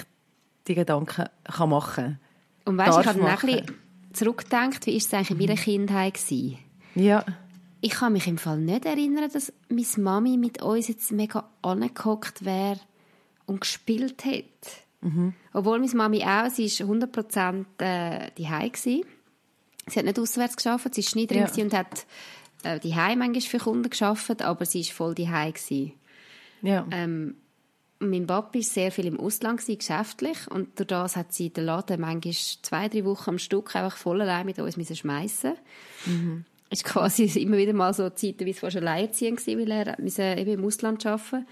[0.66, 2.20] die Gedanken kann machen kann.
[2.64, 3.75] Und weißt ich habe auch ein bisschen
[4.12, 6.59] zurückgedacht, wie war es eigentlich in meiner Kindheit gewesen?
[6.94, 7.25] Ja,
[7.83, 12.44] Ich kann mich im Fall nicht erinnern, dass meine Mami mit uns jetzt mega angehockt
[12.44, 12.79] wäre
[13.51, 14.45] und gespielt hat.
[15.53, 19.05] Obwohl meine Mami auch, sie war 100% äh, daheim gsi.
[19.87, 21.65] Sie hat nicht auswärts geschafft, sie war drin Ja.
[21.65, 22.07] und hat
[22.65, 25.95] äh, daheim manchmal für Kunden geschafft, aber sie war voll daheim gsi.
[26.63, 26.87] ja.
[26.91, 27.37] Ähm,
[28.03, 30.51] mein Papa war sehr viel im Ausland, gewesen, geschäftlich.
[30.51, 32.33] Und durch das hat sie den Laden manchmal
[32.63, 35.53] zwei, drei Wochen am Stück einfach voll allein mit uns müssen schmeissen
[36.71, 39.71] Es war quasi immer wieder mal so Zeiten, wie es fast alleinerziehend war, weil
[40.19, 41.47] er eben im Ausland arbeiten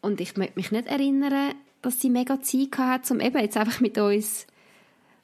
[0.00, 3.80] Und ich möchte mich nicht erinnern, dass sie mega Zeit hatte, um eben jetzt einfach
[3.80, 4.46] mit uns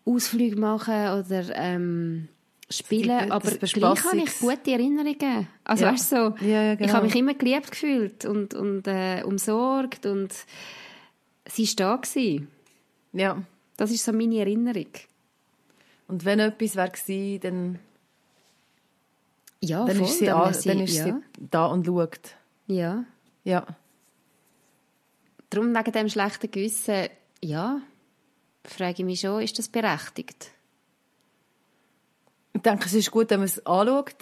[0.05, 2.29] Ausflüge machen oder ähm,
[2.69, 3.31] spielen.
[3.31, 5.47] Aber gleich Bespaßungs- habe ich gute Erinnerungen.
[5.65, 5.93] Also Ja.
[5.93, 6.93] weißt du, so, Ja, ja, ich genau.
[6.95, 10.33] habe mich immer geliebt gefühlt und, und äh, umsorgt und
[11.47, 11.97] sie war da.
[11.97, 12.49] Gewesen.
[13.13, 13.43] ja.
[13.77, 14.87] Das ist so meine Erinnerung.
[16.07, 17.79] Und wenn etwas gewesen, dann,
[19.61, 21.15] Ja, dann voll, ist, sie, dann an, sie, dann ist sie
[21.51, 22.21] da und schaut.
[22.67, 23.05] ja.
[23.45, 23.67] Ja.
[25.53, 27.09] Darum wegen dem schlechten Gewissen,
[27.43, 27.83] ja,
[28.65, 30.51] frage ich mich schon, ist das berechtigt?
[32.55, 34.17] Ich denke, es ist gut, wenn man es anschaut,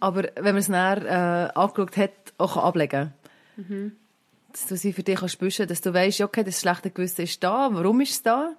[0.00, 3.14] aber wenn man es näher äh, angeschaut hat, auch kann ablegen
[4.52, 7.42] Dass du sie für dich kannst büschen, dass du weißt, okay, das schlechte Gewissen ist
[7.42, 8.54] da, warum ist es da?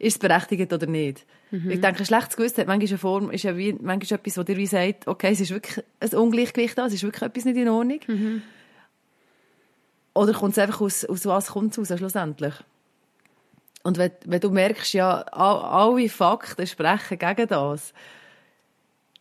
[0.00, 1.24] Ist es berechtigt oder nicht?
[1.70, 4.42] Ich denke, ein schlechtes Gewissen hat manchmal eine Form, ist ja wie, manchmal etwas, wo
[4.42, 7.56] dir wie sagt, okay, es ist wirklich ein Ungleichgewicht da, es ist wirklich etwas nicht
[7.56, 8.00] in Ordnung.
[10.14, 12.54] Oder kommt es einfach aus, aus was kommt es raus, schlussendlich?
[13.82, 17.92] Und wenn, wenn du merkst, ja, all- alle Fakten sprechen gegen das,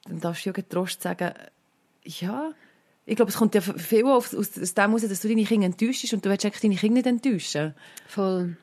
[0.05, 1.33] dann darfst du ja getrost sagen,
[2.03, 2.51] ja,
[3.05, 5.65] ich glaube, es kommt ja viel aus, aus, aus dem heraus, dass du deine Kinder
[5.65, 7.73] enttäuschst und du willst eigentlich deine Kinder nicht enttäuschen.
[8.07, 8.57] Voll.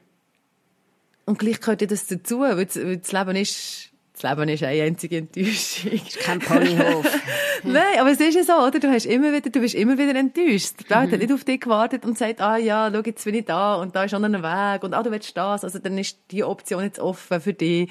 [1.24, 5.18] Und gleich gehört ja das dazu, weil das Leben ist, das Leben ist eine einzige
[5.18, 6.00] Enttäuschung.
[6.20, 7.06] Kein Ponyhof.
[7.62, 8.78] Nein, aber es ist ja so, oder?
[8.80, 10.74] Du, hast immer wieder, du bist immer wieder enttäuscht.
[10.80, 11.12] Die Welt Mhm.
[11.12, 13.94] hat nicht auf dich gewartet und sagt, ah ja, schau, jetzt bin ich da und
[13.94, 15.64] da ist schon ein Weg und ah, du willst das.
[15.64, 17.90] Also dann ist die Option jetzt offen für dich.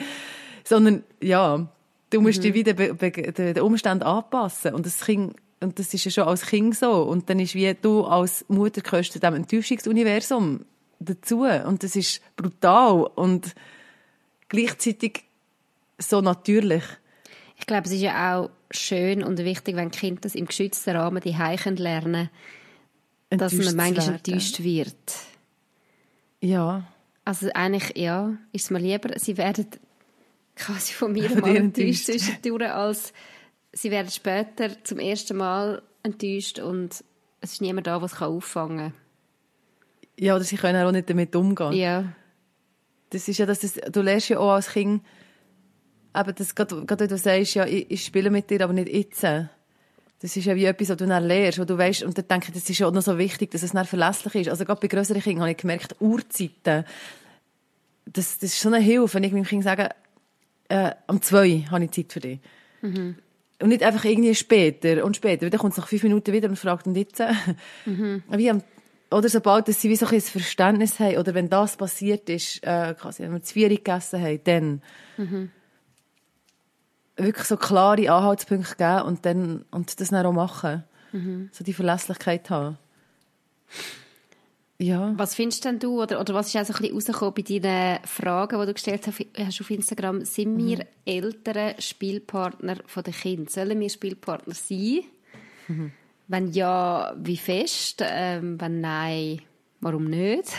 [0.63, 1.68] Sondern, ja,
[2.10, 2.42] du musst Mhm.
[2.44, 4.74] dich wieder den Umständen anpassen.
[4.74, 7.04] Und das Kind, und das ist ja schon als Kind so.
[7.04, 10.66] Und dann ist wie du als Mutter gehörst zu diesem Enttäuschungsuniversum
[11.00, 11.44] dazu.
[11.44, 13.56] Und das ist brutal und
[14.50, 15.24] gleichzeitig
[15.97, 16.83] so natürlich.
[17.57, 21.21] Ich glaube, es ist ja auch schön und wichtig, wenn Kinder das im geschützten Rahmen
[21.21, 22.29] die lernen
[23.29, 25.13] können, dass man manchmal enttäuscht wird.
[26.39, 26.88] Ja.
[27.25, 29.67] Also eigentlich, ja, ist es mir lieber, sie werden
[30.55, 33.13] quasi von mir mal enttäuscht zwischendurch, als
[33.73, 37.03] sie werden später zum ersten Mal enttäuscht und
[37.41, 38.93] es ist niemand da, der es auffangen kann.
[40.19, 41.73] Ja, oder sie können auch nicht damit umgehen.
[41.73, 42.05] Ja.
[43.12, 45.03] Das ist ja, dass das, du lernst ja auch als Kind,
[46.19, 48.89] eben das, gerade, gerade wenn du sagst, ja, ich, ich spiele mit dir, aber nicht
[48.89, 49.23] jetzt.
[49.23, 52.47] Das ist ja wie etwas, was du dann lernst, wo du weißt, und dann denke
[52.47, 54.49] ich, das ist ja auch noch so wichtig, dass es dann verlässlich ist.
[54.49, 56.86] Also gerade bei größeren Kindern habe ich gemerkt, Uhrzeiten,
[58.06, 59.89] das, das ist so eine Hilfe, wenn ich meinem Kind sage,
[60.69, 62.39] äh, um zwei habe ich Zeit für dich.
[62.82, 63.15] Mhm.
[63.60, 66.49] Und nicht einfach irgendwie später und später, weil dann kommt es nach fünf Minuten wieder
[66.49, 67.21] und fragt, und jetzt?
[67.86, 68.23] Mhm.
[68.30, 68.63] Wie am
[69.10, 72.93] oder sobald dass sie wie so ein Verständnis haben, oder wenn das passiert ist, äh,
[72.93, 74.82] quasi, wenn wir zu gegessen haben, dann
[75.17, 75.51] mhm.
[77.17, 80.84] Wirklich so klare Anhaltspunkte geben und, dann, und das dann auch machen.
[81.12, 81.49] Mhm.
[81.51, 82.77] So die Verlässlichkeit haben.
[84.80, 85.13] Ja.
[85.17, 88.06] Was findest denn du, oder, oder was ist auch so ein bisschen rausgekommen bei deinen
[88.06, 90.23] Fragen, die du gestellt hast auf Instagram?
[90.23, 90.67] Sind mhm.
[90.67, 93.49] wir ältere Spielpartner der Kinder?
[93.49, 95.01] Sollen wir Spielpartner sein?
[95.67, 95.91] Mhm.
[96.27, 98.03] Wenn ja, wie fest?
[98.06, 99.41] Ähm, wenn nein,
[99.80, 100.51] warum nicht?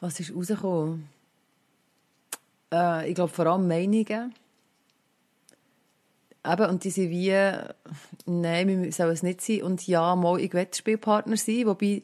[0.00, 1.08] Was ist rausgekommen?
[2.72, 4.34] Äh, ich glaube vor allem Meinungen.
[6.44, 7.34] Eben, und die sind wie,
[8.26, 9.62] nein, wir sollen es nicht sein.
[9.62, 11.66] Und ja, mal, ich will Spielpartner sein.
[11.66, 12.02] Wobei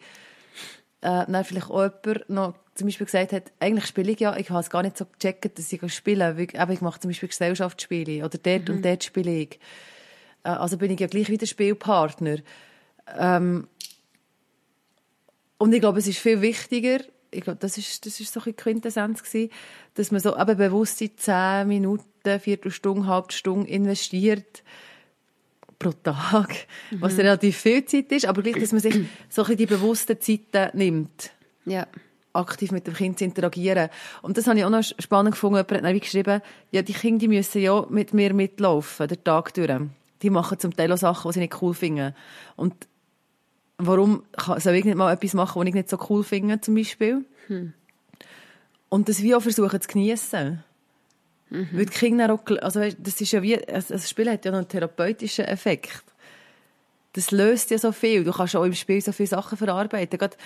[1.00, 4.50] äh, dann vielleicht auch jemand noch zum Beispiel gesagt hat, eigentlich spiele ich ja, ich
[4.50, 6.36] habe es gar nicht so gecheckt, dass ich spiele.
[6.38, 8.76] Ich, ich mache zum Beispiel Gesellschaftsspiele oder dort mhm.
[8.76, 9.58] und dort spiele ich.
[10.44, 12.38] Äh, also bin ich ja gleich wieder Spielpartner.
[13.18, 13.68] Ähm,
[15.58, 16.98] und ich glaube, es ist viel wichtiger,
[17.30, 19.50] ich glaube, das ist, das ist so ein Quintessenz gewesen,
[19.94, 24.62] dass man so eben bewusst in zehn Minuten, Viertelstunde, halbe Stunde investiert
[25.78, 27.00] pro Tag, mhm.
[27.00, 28.96] was relativ viel Zeit ist, aber gleich, dass man sich
[29.28, 31.30] so ein die bewussten Zeiten nimmt.
[31.64, 31.86] Ja.
[32.32, 33.88] aktiv mit dem Kind zu interagieren.
[34.22, 35.56] Und das habe ich auch noch spannend gefunden.
[35.56, 39.70] Jemand hat geschrieben, ja, die Kinder die müssen ja mit mir mitlaufen, den Tag durch
[40.22, 42.14] die machen zum Teil auch Sachen, die sie nicht cool finden.
[42.56, 42.74] Und
[43.78, 44.22] warum
[44.58, 47.24] soll ich nicht mal etwas machen, was ich nicht so cool finde, zum Beispiel?
[47.48, 47.72] Hm.
[48.88, 50.62] Und das wie auch versuchen zu geniessen.
[51.50, 51.68] Mhm.
[51.72, 54.68] Weil die Kinder auch, also das ist ja wie, das Spiel hat ja noch einen
[54.68, 56.04] therapeutischen Effekt.
[57.12, 58.24] Das löst ja so viel.
[58.24, 60.18] Du kannst auch im Spiel so viele Sachen verarbeiten.
[60.18, 60.36] Gerade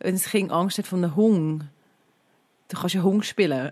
[0.00, 1.66] wenn das Kind Angst hat von einem Hunger
[2.68, 3.70] du kannst ja Hung spielen.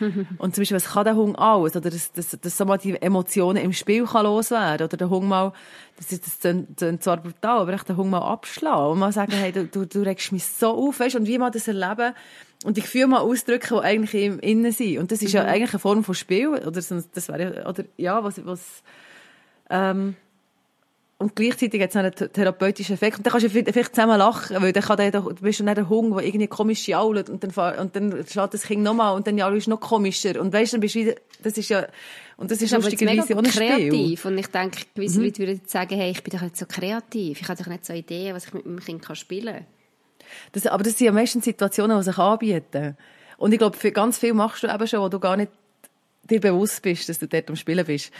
[0.38, 1.76] und zum Beispiel, was kann der Hung alles?
[1.76, 5.28] Oder dass, dass, dass so mal die Emotionen im Spiel kann loswerden Oder der Hung
[5.28, 5.52] mal,
[5.96, 8.92] das ist, das klingt zwar brutal, aber echt den Hung mal abschlagen.
[8.92, 11.16] Und mal sagen, hey, du, du, du regst mich so auf, weißt?
[11.16, 12.14] Und wie mal das erleben
[12.64, 14.98] und die Gefühle mal ausdrücken, die eigentlich im Innen sind.
[14.98, 15.38] Und das ist mhm.
[15.38, 16.48] ja eigentlich eine Form von Spiel.
[16.48, 18.82] Oder, das wäre, oder, ja, was, was,
[19.70, 20.16] ähm,
[21.18, 23.16] und gleichzeitig hat es einen therapeutischen Effekt.
[23.16, 25.88] Und dann kannst du vielleicht zusammen lachen, weil dann kann der, du bist dann der
[25.88, 29.38] Hund, der irgendwie komisch jault und dann, und dann schaut das Kind nochmal und dann
[29.38, 30.38] jault noch komischer.
[30.38, 31.86] Und weißt, dann bist du wieder, das ist ja,
[32.36, 34.20] und das ist lustigerweise auch ein kreativ.
[34.20, 34.30] Spiel.
[34.30, 35.24] Und ich denke, gewisse mhm.
[35.24, 37.40] Leute würden sagen, hey, ich bin doch nicht so kreativ.
[37.40, 39.66] Ich habe doch nicht so Ideen, was ich mit meinem Kind kann spielen kann.
[40.52, 42.96] Das, aber das sind ja meistens Situationen, die sich anbieten.
[43.38, 45.50] Und ich glaube, für ganz viel machst du eben schon, wo du gar nicht
[46.24, 48.12] dir bewusst bist, dass du dort am Spielen bist.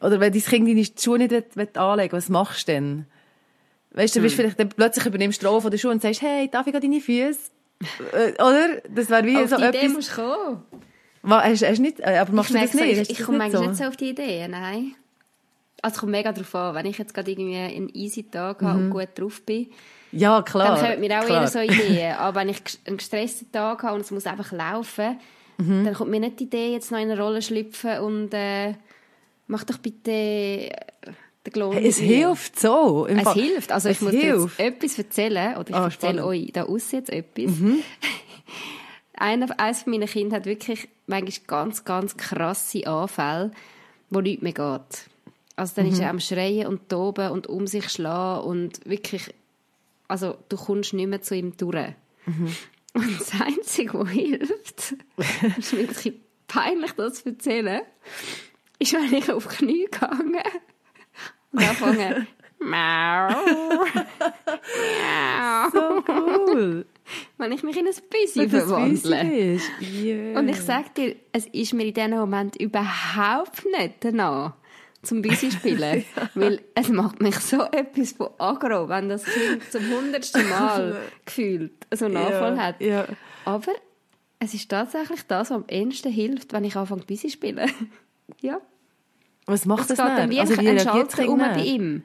[0.00, 3.06] Oder wenn dein Kind deine Schuhe nicht anlegen will, was machst du denn?
[3.92, 4.44] Weißt du, du bist hm.
[4.44, 7.38] vielleicht dann plötzlich übernimmst du von der Schuhe und sagst, hey, darf ich deine Füße?
[8.12, 8.82] Äh, oder?
[8.90, 9.82] Das wäre wie auf so die etwas...
[9.82, 10.62] Idee musst du kommen.
[11.24, 13.10] Hast, hast nicht, äh, aber machst ich du das nicht?
[13.10, 13.66] Ich, ich komme eigentlich so?
[13.66, 14.94] nicht so auf die Idee, nein.
[15.82, 16.74] Also es kommt mega drauf an.
[16.74, 18.92] Wenn ich jetzt gerade irgendwie einen easy Tag habe und mhm.
[18.92, 19.68] gut drauf bin,
[20.12, 21.42] ja, klar, dann kommen mir auch klar.
[21.42, 22.14] eher so Ideen.
[22.14, 25.18] Aber wenn ich einen gestressten Tag habe und es muss einfach laufen,
[25.58, 25.84] mhm.
[25.84, 28.34] dann kommt mir nicht die Idee, jetzt noch in eine Rolle schlüpfen und...
[28.34, 28.74] Äh,
[29.46, 30.70] mach doch bitte äh,
[31.46, 31.72] den Glow.
[31.72, 33.06] Hey, es hilft so.
[33.06, 33.72] es hilft.
[33.72, 34.58] Also es ich muss hilft.
[34.58, 37.56] jetzt etwas erzählen, oder ich ah, erzähle euch da aus jetzt etwas.
[37.56, 37.78] Mhm.
[39.18, 43.50] Einer, eines von meinen Kindern hat wirklich manchmal ganz, ganz krasse Anfälle,
[44.10, 45.08] wo nichts mehr geht.
[45.56, 45.92] Also dann mhm.
[45.92, 49.32] ist er am Schreien und Toben und um sich schlagen und wirklich,
[50.06, 51.94] also du kommst nicht mehr zu ihm durch.
[52.26, 52.54] Mhm.
[52.96, 54.94] Und das Einzige, was hilft,
[55.58, 56.14] ist wirklich
[56.48, 57.82] peinlich, das zu erzählen,
[58.78, 60.42] ist, wenn ich auf die Knie gegangen
[61.52, 62.26] und anfange
[62.58, 63.28] Mau.
[65.72, 66.86] so cool.
[67.38, 69.60] Wenn ich mich in ein Büsi verwandle.
[69.80, 70.36] Yeah.
[70.38, 74.54] Und ich sage dir, es ist mir in diesem Moment überhaupt nicht danach
[75.02, 76.04] zum Büsi spielen.
[76.34, 81.86] weil es macht mich so etwas von aggro, wenn das Kind zum hundertsten Mal gefühlt
[81.92, 82.64] so einen Anfall yeah.
[82.64, 82.80] hat.
[82.80, 83.06] Yeah.
[83.44, 83.72] Aber
[84.38, 87.70] es ist tatsächlich das, was am ehesten hilft, wenn ich anfange Büsi spielen.
[88.40, 88.60] Ja.
[89.46, 92.02] Was macht Es das geht dann wie Also, ein, Schalter um bei ihm.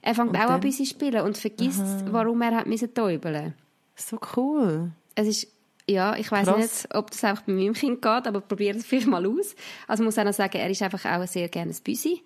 [0.00, 3.54] Er fängt auch an bei sich spielen und vergisst, warum er hat müssen täubeln.
[3.96, 4.92] So cool.
[5.14, 5.48] Es ist,
[5.88, 9.06] ja, ich weiß nicht, ob das einfach bei meinem Kind geht, aber probiert es vielleicht
[9.06, 9.54] mal aus.
[9.88, 12.22] Also muss auch noch sagen, er ist einfach auch sehr gerne ein Büsi.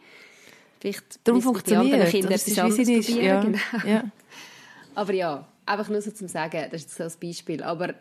[0.81, 2.11] Vielleicht Darum müssen die anderen funktioniert.
[2.11, 3.07] Kinder Das etwas anderes ist.
[3.07, 3.25] probieren.
[3.25, 3.41] Ja.
[3.41, 3.87] Genau.
[3.87, 4.05] Ja.
[4.95, 7.63] Aber ja, einfach nur so zum Sagen, das ist so ein Beispiel.
[7.63, 7.95] Aber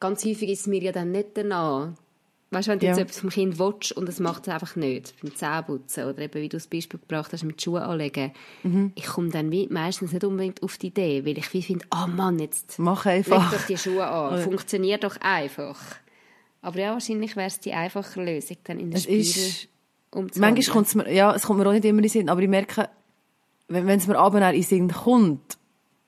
[0.00, 1.92] ganz häufig ist es mir ja dann nicht danach.
[2.52, 2.92] Weißt du, wenn du Ja.
[2.92, 6.34] jetzt etwas vom Kind willst und es macht es einfach nicht, beim Zähneputzen oder eben,
[6.34, 8.92] wie du das Beispiel gebracht hast, mit Schuhen anlegen, Mhm.
[8.94, 12.06] ich komme dann wie meistens nicht unbedingt auf die Idee, weil ich wie finde, ah
[12.06, 13.50] Mann, jetzt Mach leg einfach.
[13.52, 15.80] doch die Schuhe an, funktioniert doch einfach.
[16.60, 19.68] Aber ja, wahrscheinlich wäre es die einfache Lösung, dann in das Es Spiel ist-
[20.10, 20.54] umzuwandeln.
[20.54, 22.40] Manchmal kommt es mir, ja, es kommt mir auch nicht immer in den Sinn, aber
[22.42, 22.88] ich merke,
[23.68, 25.56] wenn, wenn es mir abends in den Sinn kommt,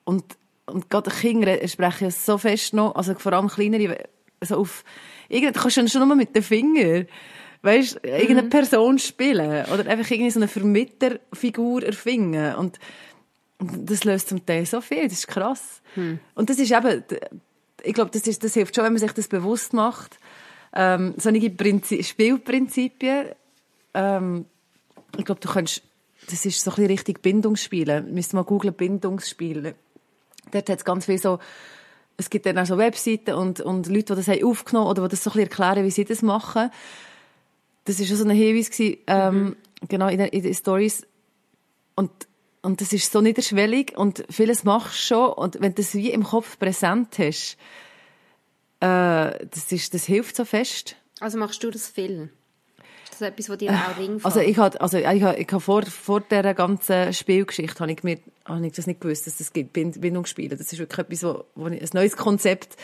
[0.03, 0.23] und,
[0.67, 3.97] und gerade Kinder sprechen ja so fest noch, also vor allem kleinere,
[4.41, 4.83] so auf,
[5.29, 7.07] irgendwie, du kannst ja schon nur mit den Fingern,
[7.61, 12.79] weißt, irgendeine Person spielen, oder einfach irgendwie so eine Vermittlerfigur erfinden, und,
[13.57, 15.81] das löst zum Teil so viel, das ist krass.
[16.35, 17.03] Und das ist eben,
[17.83, 20.19] ich glaube, das, ist, das hilft schon, wenn man sich das bewusst macht,
[20.73, 23.27] ähm, solche Prinzi Spielprinzipien,
[23.93, 24.45] ähm,
[25.17, 25.81] ich glaube, du kannst,
[26.29, 28.13] das ist so ein bisschen richtig Bindungsspielen.
[28.13, 29.75] Müsst mal googeln, Bindungsspiele.
[30.51, 31.39] Dort hat es ganz viel so,
[32.17, 35.09] es gibt dann auch so Webseiten und, und Leute, die das haben aufgenommen oder die
[35.09, 36.71] das so ein bisschen erklären, wie sie das machen.
[37.83, 39.55] Das war schon so ein Hinweis, gewesen, ähm,
[39.87, 41.05] genau, in den, in den Stories.
[41.95, 42.11] Und,
[42.61, 46.11] und das ist so niederschwellig und vieles machst du schon und wenn du das wie
[46.11, 47.57] im Kopf präsent hast,
[48.79, 50.95] äh, das, ist, das hilft so fest.
[51.19, 52.29] Also machst du das viel?
[53.15, 55.61] Ist das etwas, was dir auch Ring Also ich hatte, also ich habe, ich habe
[55.61, 59.53] vor, vor dieser ganzen Spielgeschichte habe ich mir, habe ich das nicht gewusst, dass es
[59.53, 60.57] gibt, Bind- Bindungsspiele.
[60.57, 62.75] Das ist wirklich etwas, wo, wo ich, ein neues Konzept,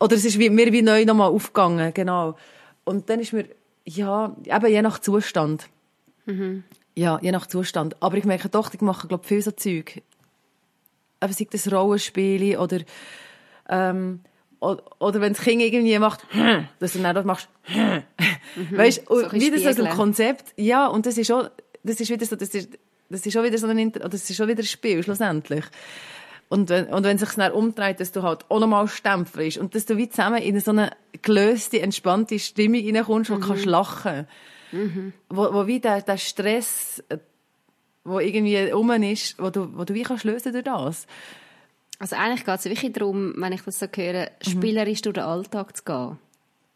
[0.00, 2.36] oder es ist wie, mir wie neu nochmal aufgegangen, genau.
[2.82, 3.46] Und dann ist mir,
[3.84, 5.68] ja, eben je nach Zustand.
[6.96, 7.96] Ja, je nach Zustand.
[8.02, 10.02] Aber ich merke doch, ich mache, glaube viel so Zeug.
[11.22, 12.80] Eben sei das Rollenspiele oder,
[13.68, 14.20] ähm,
[14.58, 16.26] oder, oder wenn das Kind irgendwie macht,
[16.80, 17.48] dass du dann auch machst,
[18.70, 19.88] weißt, so wie das ein.
[19.90, 21.50] Konzept, ja, und das ist auch,
[21.82, 22.68] das ist wieder so, das ist,
[23.08, 25.64] das ist schon wieder so ein, das ist schon wieder ein Spiel, schlussendlich.
[26.48, 29.74] Und wenn, und wenn es sich dann umdreht, dass du halt auch nochmal stempelst und
[29.74, 30.90] dass du wie zusammen in so eine
[31.22, 34.26] gelöste, entspannte Stimmung reinkommst, wo du kannst lachen.
[35.30, 37.18] Wo, wo wie der, der Stress, äh,
[38.04, 41.06] wo irgendwie rum ist, wo du, wo du wie kannst lösen durch das.
[41.98, 45.76] Also eigentlich geht es wirklich darum, wenn ich das so höre, spielerisch durch den Alltag
[45.76, 46.18] zu gehen.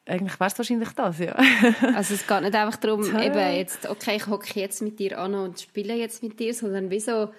[0.07, 1.35] Eigentlich wäre es wahrscheinlich das, ja.
[1.95, 5.35] Also es geht nicht einfach darum, eben jetzt, okay, ich hocke jetzt mit dir an
[5.35, 7.31] und spiele jetzt mit dir, sondern wie so,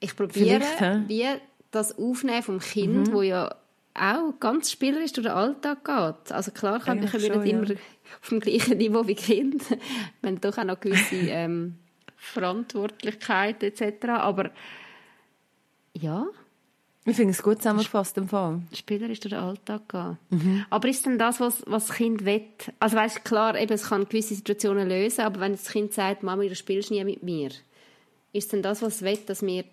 [0.00, 0.62] ich probiere,
[1.06, 1.26] wie
[1.70, 3.54] das Aufnehmen vom Kind, wo ja
[3.94, 6.32] auch ganz spielerisch durch den Alltag geht.
[6.32, 7.70] Also klar kann ich Eigentlich nicht schon, immer
[8.20, 9.62] auf dem gleichen Niveau wie Kind,
[10.22, 11.76] wenn doch auch noch gewisse ähm,
[12.16, 14.06] Verantwortlichkeit etc.
[14.08, 14.50] Aber
[15.92, 16.26] ja,
[17.06, 18.62] Ich finde es gut zusammengefasst im Fall.
[18.72, 20.64] spielerisch durch den Alltag gehen.
[20.70, 22.42] Aber ist denn das, was, was das Kind will?
[22.80, 26.44] Also weißt klar, eben, es kann gewisse Situationen lösen, aber wenn das Kind sagt, Mama,
[26.44, 27.50] du spielst nie mit mir,
[28.32, 29.64] ist denn das, was es will, dass wir...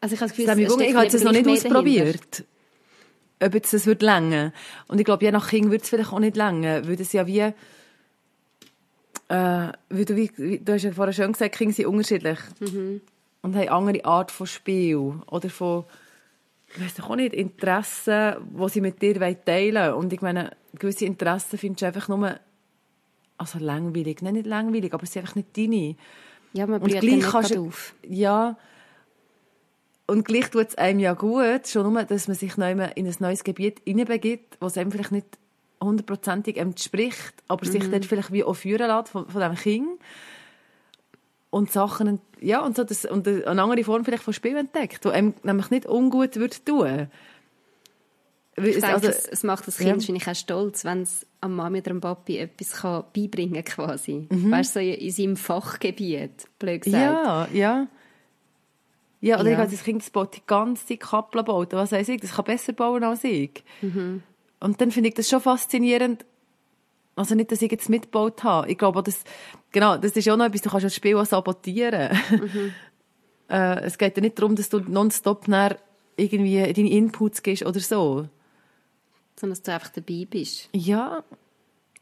[0.00, 2.44] Also ich habe das Gefühl, Sammy es ich habe es noch nicht ausprobiert.
[3.40, 4.52] Ob jetzt das wird länger.
[4.86, 7.26] Und ich glaube, je nach Kind wird es vielleicht auch nicht länger, weil das ja
[7.26, 7.52] wie, äh,
[9.28, 12.38] weil du, wie, du hast ja vorher schon gesagt, Kinder sind unterschiedlich.
[12.60, 13.00] Mhm.
[13.48, 15.14] Und haben andere Art von Spiel.
[15.30, 15.84] Oder von,
[16.76, 19.94] ich doch auch nicht, Interessen, die sie mit dir teilen wollen.
[19.94, 22.38] Und ich meine, gewisse Interessen findest du einfach nur,
[23.38, 24.20] also langweilig.
[24.20, 25.96] Nein, nicht langweilig, aber sie sind einfach nicht deine.
[26.52, 27.94] Ja, man Und gleich kannst auf.
[28.06, 28.58] Ja.
[30.06, 33.16] Und gleich tut es einem ja gut, schon nur, dass man sich neu in ein
[33.18, 35.38] neues Gebiet hineinbegibt, was einem vielleicht nicht
[35.82, 40.00] hundertprozentig entspricht, aber sich dort vielleicht wie auch führen lässt von, von diesem Kind.
[41.50, 45.08] Und Sachen, ja, und, so das, und eine andere Form vielleicht von Spiel entdeckt, die
[45.08, 47.08] einem nämlich nicht ungut würde tun.
[48.56, 49.94] Ich es- denke, also- es, es macht das Kind ja.
[49.94, 54.26] wahrscheinlich auch stolz, wenn es am Mami oder am Papi etwas kann beibringen kann, quasi.
[54.30, 54.50] Mhm.
[54.50, 57.02] Weißt du, so in seinem Fachgebiet, blöd gesagt.
[57.02, 57.86] Ja, ja.
[59.20, 59.52] Ja, oder Ja.
[59.52, 61.72] ich habe das Kind das baut die ganze Zeit Kappeln baut.
[61.72, 63.64] Was weiß ich, das kann besser bauen als ich.
[63.82, 66.24] Und dann finde ich das schon faszinierend.
[67.18, 68.70] Also nicht, dass ich jetzt mitgebaut habe.
[68.70, 69.24] Ich glaube, das,
[69.72, 72.10] genau, das ist auch noch etwas, du kannst das Spiel auch sabotieren.
[73.50, 75.78] äh, es geht ja nicht darum, dass du nonstop nachher
[76.16, 78.28] irgendwie deine Inputs gibst oder so.
[79.34, 80.68] Sondern dass du einfach dabei bist.
[80.72, 81.24] Ja,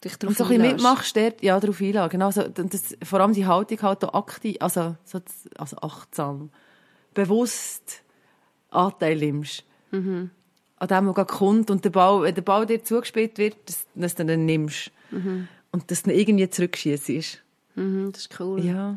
[0.05, 2.11] Dich und darauf so ein bisschen mitmachst, dort, ja, darauf einladen.
[2.11, 5.21] Genau, so, und das, vor allem die Haltung halt auch aktiv, also, so,
[5.57, 6.51] also achtsam,
[7.15, 8.03] bewusst
[8.71, 9.65] Anteil nimmst.
[10.79, 13.87] An dem, was gerade kommt und der Ball, wenn der Ball dir zugespielt wird, dass,
[13.95, 14.91] dass du den nimmst.
[15.11, 17.43] Und und dass du ihn irgendwie zurückschießt.
[17.75, 18.65] Mhm, das ist cool.
[18.65, 18.97] Ja.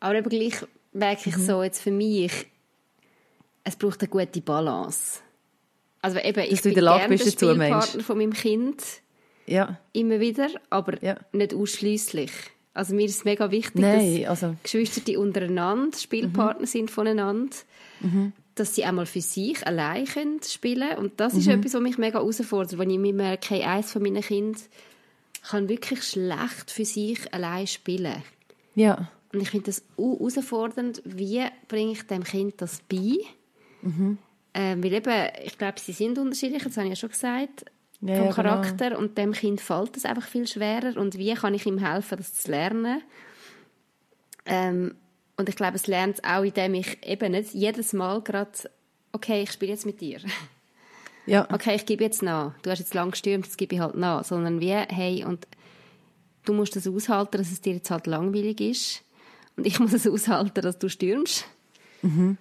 [0.00, 0.54] Aber eben gleich
[0.92, 2.32] merke ich so jetzt für mich,
[3.64, 5.20] es braucht eine gute Balance.
[6.02, 8.82] Also eben, ich du in bin der Lage bist der Spielpartner von meinem Kind,
[9.46, 9.78] Ja.
[9.92, 11.16] immer wieder, aber Ja.
[11.32, 12.32] nicht ausschließlich.
[12.74, 17.54] Also mir ist es mega wichtig, Nein, dass also- Geschwister die untereinander Spielpartner sind voneinander,
[18.54, 22.18] dass sie einmal für sich allein können spielen und das ist etwas, was mich mega
[22.18, 24.60] herausfordert, wenn ich mir merke, hey, eines von meinen Kindern
[25.42, 28.22] kann wirklich schlecht für sich allein spielen.
[28.74, 29.10] Ja.
[29.32, 33.18] Und ich finde das herausfordernd, wie bringe ich dem Kind das bei?
[34.54, 37.64] Ähm, weil eben, ich glaube, sie sind unterschiedlich, das habe ich ja schon gesagt,
[38.00, 38.34] Ja, vom genau.
[38.34, 38.98] Charakter.
[38.98, 40.96] Und dem Kind fällt es einfach viel schwerer.
[41.00, 43.02] Und wie kann ich ihm helfen, das zu lernen?
[44.44, 44.94] Ähm,
[45.36, 48.52] und ich glaube, es lernt es auch, indem ich eben nicht jedes Mal gerade,
[49.12, 50.20] okay, ich spiele jetzt mit dir.
[51.26, 51.46] Ja.
[51.52, 52.52] Okay, ich gebe jetzt nach.
[52.62, 54.24] Du hast jetzt lang gestürmt, jetzt gebe ich halt nach.
[54.24, 55.46] Sondern wie, hey, und
[56.44, 59.02] du musst das aushalten, dass es dir jetzt halt langweilig ist.
[59.56, 61.44] Und ich muss es aushalten, dass du stürmst.
[62.02, 62.36] Mhm.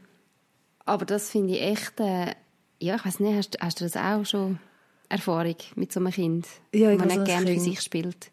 [0.85, 2.33] Aber das finde ich echt, äh,
[2.79, 4.59] ja, ich weiß nicht, hast, hast du das auch schon
[5.09, 8.31] Erfahrung mit so einem Kind, Ja, ich man nicht gerne für sich spielt?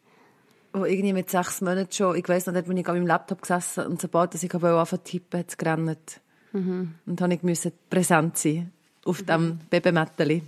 [0.73, 3.43] wo irgendwie mit sechs Monaten schon, ich weiss noch nicht, bin ich an meinem Laptop
[3.43, 6.21] gesessen und sobald dass ich anfangen tippen, hat es gerannt.
[6.53, 6.95] Mhm.
[7.07, 8.73] Und dann musste ich präsent sein
[9.09, 10.43] auf dem Babymätteli.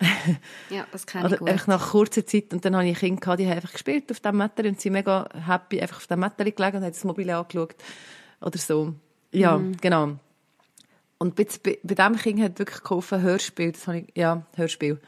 [0.70, 1.48] Ja, das kenne ich Oder gut.
[1.48, 2.52] einfach nach kurzer Zeit.
[2.52, 4.92] Und dann hatte ich Kinder, gehabt, die haben einfach gespielt auf dem Mätteli und sind
[4.92, 7.74] mega happy einfach auf dem Mätteli gelegen und haben das Mobile angeschaut.
[8.40, 8.94] Oder so.
[9.32, 9.76] Ja, Mhm.
[9.80, 10.16] genau.
[11.18, 13.72] Und bei, bei diesem Kind hat wirklich geholfen, Hörspiel.
[13.72, 15.00] Das habe ich, ja, Hörspiel.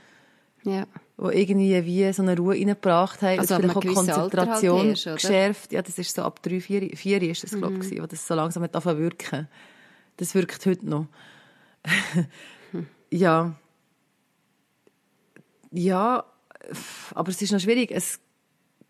[0.64, 0.86] ja.
[1.20, 3.40] Wo irgendwie wie so eine Ruhe reingebracht haben.
[3.40, 5.14] Also vielleicht auch halt Konzentration erst, oder?
[5.16, 5.72] geschärft.
[5.72, 8.34] Ja, das ist so ab drei, vier, vier ist das, glaube ich, wo das so
[8.36, 9.48] langsam hat wirken.
[10.16, 11.06] Das wirkt heute noch.
[13.10, 13.54] ja.
[15.70, 16.24] Ja,
[17.14, 17.90] aber es ist noch schwierig.
[17.90, 18.20] Es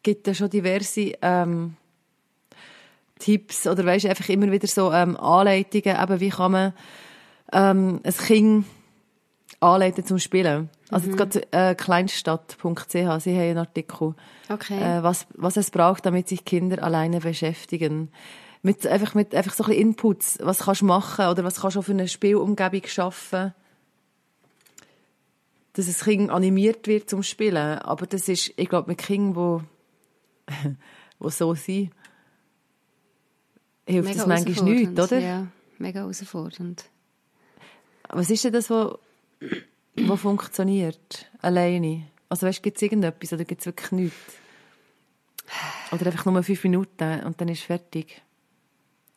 [0.03, 1.77] gibt ja schon diverse ähm,
[3.19, 6.73] Tipps oder weißt einfach immer wieder so ähm, Anleitungen, eben wie kann man
[7.53, 8.67] ähm, ein Kind
[9.61, 10.71] anleiten zum Spielen.
[10.91, 14.15] Also jetzt gerade äh, kleinstadt.ch, sie haben einen Artikel,
[14.49, 14.79] Okay.
[14.81, 18.11] äh, was, was es braucht, damit sich Kinder alleine beschäftigen.
[18.63, 21.77] Mit, einfach, mit einfach so ein bisschen Inputs, was kannst du machen oder was kannst
[21.77, 23.53] du auch für eine Spielumgebung schaffen,
[25.75, 27.79] dass ein Kind animiert wird zum Spielen.
[27.79, 29.63] Aber das ist, ich glaube, mit Kindern, wo,
[31.19, 31.91] wo so sind,
[33.87, 35.19] hilft das manchmal nicht, oder?
[35.19, 35.47] Ja,
[35.79, 36.85] mega herausfordernd.
[38.11, 38.99] Was ist denn das, was
[39.97, 41.31] wo funktioniert?
[41.41, 42.07] Alleine?
[42.29, 44.17] Also weißt, gibt es irgendetwas oder gibt es wirklich nichts?
[45.93, 48.21] Oder einfach nur fünf Minuten und dann ist fertig?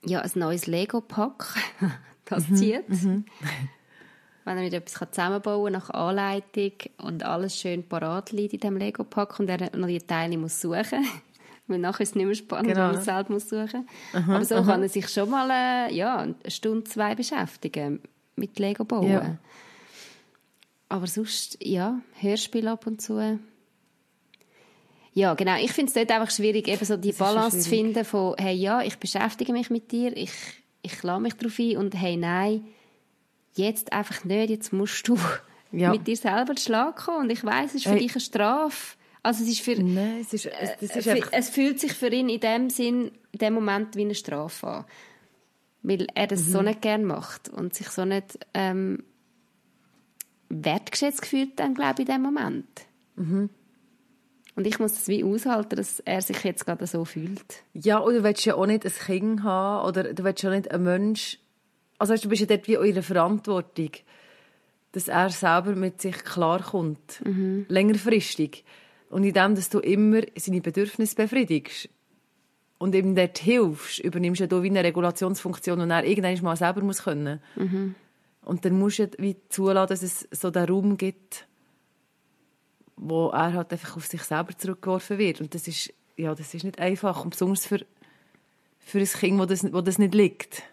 [0.05, 1.55] Ja, ein neues Lego-Pack,
[2.25, 2.85] das Mhm, zieht.
[4.43, 8.77] Wenn er mit etwas zusammenbauen kann, nach Anleitung und alles schön parat liegt in diesem
[8.77, 11.05] Lego-Pack und er noch die Teile muss suchen
[11.67, 12.79] Weil nachher ist es nicht mehr spannend, Genau.
[12.81, 16.17] wenn man es selber muss suchen Aber so kann er sich schon mal äh, ja,
[16.17, 18.01] eine Stunde, zwei beschäftigen
[18.35, 19.09] mit Lego bauen.
[19.09, 19.37] Ja.
[20.89, 23.39] Aber sonst, ja, Hörspiel ab und zu.
[25.13, 25.55] Ja, genau.
[25.61, 28.55] Ich finde es dort einfach schwierig, eben so die schon Balance zu finden von, hey,
[28.55, 30.31] ja, ich beschäftige mich mit dir, ich,
[30.81, 32.65] ich lasse mich darauf ein und hey, nein,
[33.53, 35.17] jetzt einfach nicht, jetzt musst du
[35.73, 35.91] Ja.
[35.91, 37.99] mit dir selber zu Schlag kommen und ich weiß, es ist für Hey.
[37.99, 38.97] dich eine Strafe.
[39.23, 40.47] Also es ist für, Nein, es ist,
[40.81, 41.29] es, ist einfach...
[41.31, 44.85] es fühlt sich für ihn in dem Sinn, in dem Moment wie eine Strafe an.
[45.83, 46.51] Weil er das Mhm.
[46.51, 49.03] so nicht gern macht und sich so nicht ähm,
[50.49, 52.67] wertgeschätzt fühlt dann, glaube ich, in dem Moment.
[53.15, 53.49] Mhm.
[54.55, 57.63] Und ich muss das wie aushalten, dass er sich jetzt gerade so fühlt.
[57.73, 60.69] Ja, und du willst ja auch nicht ein Kind haben oder du willst ja nicht
[60.71, 61.37] einen Mensch...
[62.01, 63.91] Also weißt, du bist ja dort wie in der Verantwortung,
[64.91, 67.21] dass er selber mit sich klarkommt.
[67.67, 68.65] Längerfristig.
[69.11, 71.89] Und in dem, dass du immer seine Bedürfnisse befriedigst
[72.79, 76.55] und ihm dort hilfst, übernimmst du ja da wie eine Regulationsfunktion und er irgendwann mal
[76.55, 77.39] selber muss können.
[78.45, 81.45] Und dann musst du wie zulassen, dass es so den Raum gibt,
[82.95, 85.39] wo er halt einfach auf sich selber zurückgeworfen wird.
[85.39, 87.23] Und das ist, ja, das ist nicht einfach.
[87.23, 87.85] Und besonders für,
[88.79, 90.63] für ein Kind, wo das, wo das nicht liegt.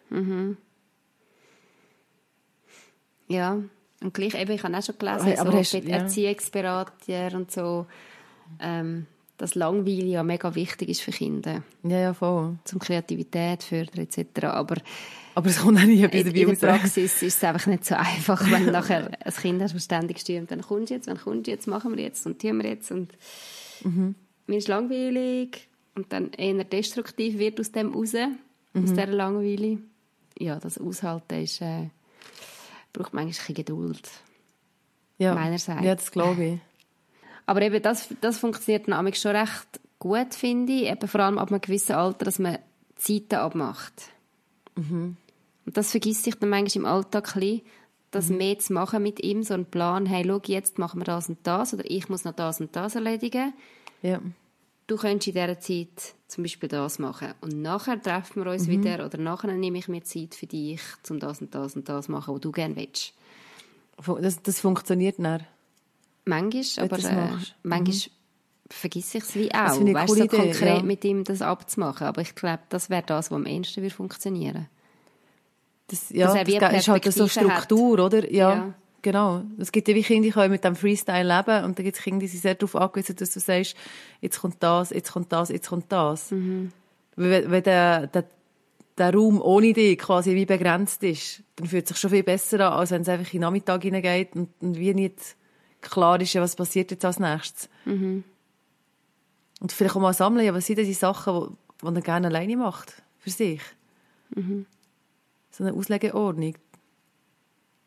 [3.28, 3.58] Ja,
[4.02, 5.96] und gleich eben, ich habe auch schon gelesen, Hey, aber so hast- mit ja.
[5.98, 7.86] Erziehungsberater und so,
[8.60, 9.06] ähm,
[9.36, 12.58] dass Langweile ja mega wichtig ist für Kinder, Ja, ja, voll.
[12.64, 14.44] zum Kreativität fördern etc.
[14.44, 14.76] Aber
[15.34, 16.66] Aber es kommt auch nie etwas in, dabei in der.
[16.68, 20.50] Praxis ist es einfach nicht so einfach, wenn nachher ein Kind hast, das ständig stürmt.
[20.50, 22.90] Wann kommst du jetzt, wann kommst du jetzt, machen wir jetzt und tun wir jetzt
[22.90, 23.12] und
[23.84, 24.16] Mhm.
[24.48, 28.28] mir ist langweilig und dann eher destruktiv wird aus dem raus, aus
[28.72, 28.86] Mhm.
[28.86, 29.78] dieser Langeweile.
[30.40, 31.90] Ja, das Aushalten ist, äh,
[32.98, 34.08] braucht manchmal ein bisschen Geduld.
[35.18, 35.34] Ja.
[35.34, 35.84] meinerseits.
[35.84, 36.58] Ja, das glaube ich.
[37.46, 41.60] Aber eben, das, das funktioniert manchmal schon recht gut finde, eben vor allem ab einem
[41.60, 42.58] gewissen Alter, dass man
[42.94, 44.10] Zeiten abmacht.
[44.76, 45.16] Mhm.
[45.66, 47.62] Und das vergisst sich dann manchmal im Alltag ein bisschen,
[48.10, 48.36] das Mhm.
[48.36, 51.38] mehr zu machen mit ihm, so einen Plan, hey, schau, jetzt machen wir das und
[51.42, 53.52] das, oder ich muss noch das und das erledigen.
[54.02, 54.20] Ja.
[54.88, 57.34] Du könntest in dieser Zeit zum Beispiel das machen.
[57.42, 58.70] Und nachher treffen wir uns Mhm.
[58.82, 62.06] wieder, oder nachher nehme ich mir Zeit für dich, um das und das und das
[62.06, 63.12] zu machen, was du gerne willst.
[64.22, 65.44] Das, das funktioniert dann.
[66.24, 67.54] Manchmal, aber das äh, machst.
[67.62, 68.10] manchmal
[68.70, 69.84] vergesse ich es wie Das auch.
[69.94, 70.82] Weißt, so Idee, konkret ja.
[70.82, 72.06] mit ihm das abzumachen.
[72.06, 74.68] Aber ich glaube, das wäre das, was am ehesten würde funktionieren
[75.88, 77.62] Das, ja, das ge- ist halt so Perspektive hat.
[77.64, 78.30] Struktur, oder?
[78.32, 78.74] Ja, Ja.
[79.02, 79.42] Genau.
[79.58, 82.02] Es gibt ja wie Kinder, die können mit dem Freestyle leben und dann gibt es
[82.02, 83.76] Kinder, die sind sehr darauf angewiesen, dass du sagst,
[84.20, 86.30] jetzt kommt das, jetzt kommt das, jetzt kommt das.
[86.30, 86.72] Mhm.
[87.16, 88.24] Wenn, wenn der, der,
[88.96, 92.60] der Raum ohne dich quasi wie begrenzt ist, dann fühlt es sich schon viel besser
[92.60, 95.36] an, als wenn es einfach in den Nachmittag hineingeht und, und wie nicht
[95.80, 97.68] klar ist, was passiert jetzt als nächstes.
[97.84, 98.24] Mhm.
[99.60, 102.56] Und vielleicht auch mal sammeln, ja, was sind denn die Sachen, die, er gerne alleine
[102.56, 103.60] macht, für sich.
[104.34, 104.66] Mhm.
[105.50, 106.54] So eine Auslegeordnung.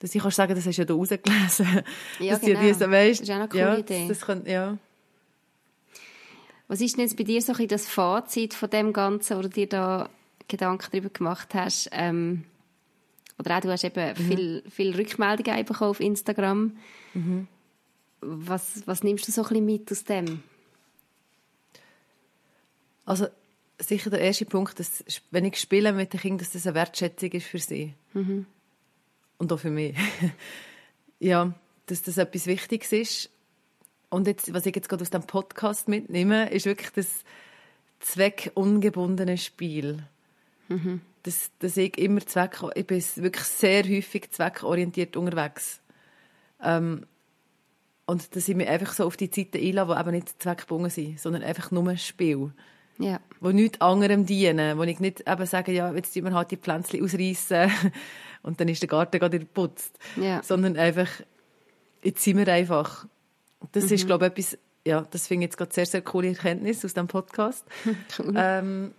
[0.02, 1.84] Dass ich kannst sagen, das hast du ja da rausgelesen.
[2.20, 2.60] Ja, dass genau.
[2.60, 4.08] die so, weißt, Das ist auch eine coole ja, Idee.
[4.08, 4.78] Das, das kann, ja.
[6.68, 9.42] Was ist denn jetzt bei dir so ein bisschen das Fazit von dem Ganzen, wo
[9.42, 10.10] du dir da
[10.48, 11.90] Gedanken darüber gemacht hast?
[11.92, 12.46] Ähm,
[13.38, 14.28] oder auch, du hast eben Mhm.
[14.28, 16.78] viel, viel Rückmeldungen bekommen auf Instagram.
[17.14, 17.48] Mhm.
[18.22, 20.44] Was, was nimmst du so ein bisschen mit aus dem?
[23.06, 23.28] Also
[23.80, 27.32] sicher der erste Punkt, dass, wenn ich spiele mit den Kindern, dass das eine Wertschätzung
[27.32, 27.94] ist für sie.
[29.42, 29.98] Und auch für mich.
[31.20, 31.52] ja,
[31.88, 33.30] dass das etwas Wichtiges ist.
[34.12, 37.08] Und jetzt, was ich jetzt gerade aus dem Podcast mitnehme, ist wirklich das
[38.02, 40.04] zweckungebundene Spiel.
[41.24, 45.82] Dass, dass ich immer Zweck, ich bin wirklich sehr häufig zweckorientiert unterwegs.
[46.62, 47.08] Ähm,
[48.06, 51.20] und dass ich mich einfach so auf die Zeiten einlasse, die eben nicht zweckgebunden sind,
[51.20, 52.52] sondern einfach nur Spiel
[53.00, 53.20] Ja.
[53.40, 56.58] wo nichts anderem dienen, wo ich nicht eben sage, ja, jetzt tun wir halt die
[56.58, 57.72] Pflänzchen ausreißen
[58.44, 60.42] und dann ist der Garten gerade geputzt, Ja.
[60.44, 61.10] sondern einfach,
[62.04, 63.06] jetzt sind wir einfach.
[63.72, 63.94] Das Mhm.
[63.94, 66.94] ist, glaube ich, etwas, ja, das finde ich jetzt gerade sehr, sehr coole Erkenntnis aus
[66.94, 67.66] dem Podcast.
[68.36, 68.92] ähm,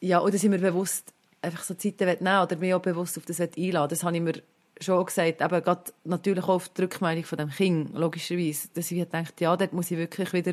[0.00, 1.12] ja, oder sind wir bewusst
[1.42, 3.88] einfach so Zeiten nehmen oder mich auch bewusst auf das einladen.
[3.90, 4.42] Das habe ich mir
[4.80, 8.98] schon gesagt, eben gerade natürlich auch auf die Rückmeldung von dem Kind, logischerweise, dass ich
[8.98, 10.52] gedacht ja, dort muss ich wirklich wieder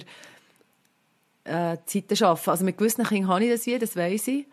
[1.45, 2.49] äh, Zeiten schaffen.
[2.49, 4.45] Also mit gewissen Kindern habe ich das wie, das weiß ich.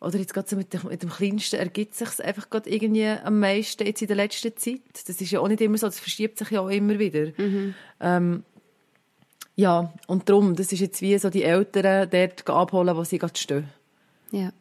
[0.00, 3.40] Oder jetzt gerade so mit dem, mit dem Kleinsten ergibt sich einfach gerade irgendwie am
[3.40, 4.80] meisten jetzt in der letzten Zeit.
[5.06, 7.32] Das ist ja auch nicht immer so, das verschiebt sich ja auch immer wieder.
[8.00, 8.44] Ähm,
[9.56, 13.36] ja, und darum, das ist jetzt wie so die Eltern dort abholen, wo sie gerade
[13.36, 13.68] stehen.
[14.30, 14.52] Ja.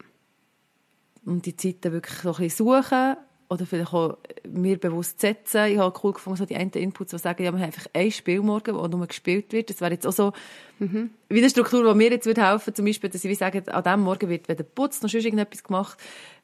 [1.23, 3.17] Und die Zeiten wirklich so ein bisschen suchen
[3.49, 4.17] oder vielleicht auch
[4.47, 5.65] mir bewusst setzen.
[5.65, 8.11] Ich habe cool gefunden, so die einen Inputs, die sagen, ja, wir haben einfach ein
[8.11, 9.69] Spiel morgen, wo nur gespielt wird.
[9.69, 10.33] Das wäre jetzt auch so
[11.29, 13.83] wie eine Struktur, die mir jetzt würde helfen zum Beispiel, dass ich wie sage, an
[13.83, 15.97] diesem Morgen wird weder putzt noch sonst irgendetwas gemacht.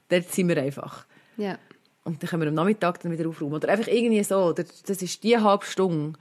[0.10, 1.06] Dort sind wir einfach.
[1.38, 1.58] Ja.
[2.04, 3.56] Und dann können wir am Nachmittag dann wieder aufräumen.
[3.56, 4.38] Oder einfach irgendwie so.
[4.38, 6.18] Oder das ist die halbe Stunde,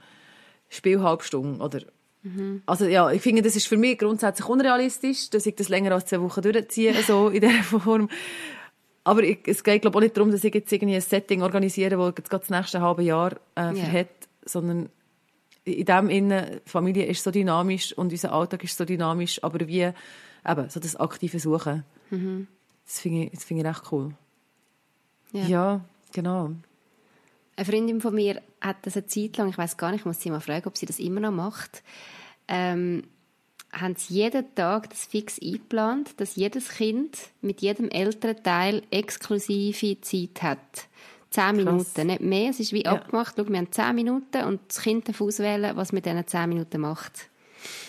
[0.69, 1.63] Spielhalbstunde.
[1.63, 1.81] Oder
[2.65, 6.05] Also ja, ich finde, das ist für mich grundsätzlich unrealistisch, dass ich das länger als
[6.05, 8.09] zwei Wochen durchziehe, so in dieser Form.
[9.03, 11.97] Aber ich, es geht glaube auch nicht darum, dass ich jetzt irgendwie ein Setting organisiere,
[11.97, 14.09] das jetzt gerade das nächste halbe Jahr äh, verhält,
[14.45, 14.89] sondern
[15.65, 19.67] in dem Innen, die Familie ist so dynamisch und unser Alltag ist so dynamisch, aber
[19.67, 21.83] wie eben, so das aktive Suchen.
[22.85, 24.13] Das finde ich, das finde ich echt cool.
[25.31, 25.47] Ja.
[25.47, 25.81] Ja,
[26.11, 26.51] genau.
[27.55, 30.19] Eine Freundin von mir hat das eine Zeit lang, ich weiß gar nicht, ich muss
[30.19, 31.83] sie mal fragen, ob sie das immer noch macht,
[32.47, 33.03] ähm,
[33.73, 39.99] haben sie jeden Tag das fix eingeplant, dass jedes Kind mit jedem älteren Teil exklusive
[40.01, 40.87] Zeit hat.
[41.31, 42.51] Zehn Minuten, nicht mehr.
[42.51, 42.91] Es ist wie Ja.
[42.93, 43.33] abgemacht.
[43.35, 46.79] Schau, wir haben zehn Minuten und das Kind darf auswählen, was mit diesen zehn Minuten
[46.81, 47.29] macht.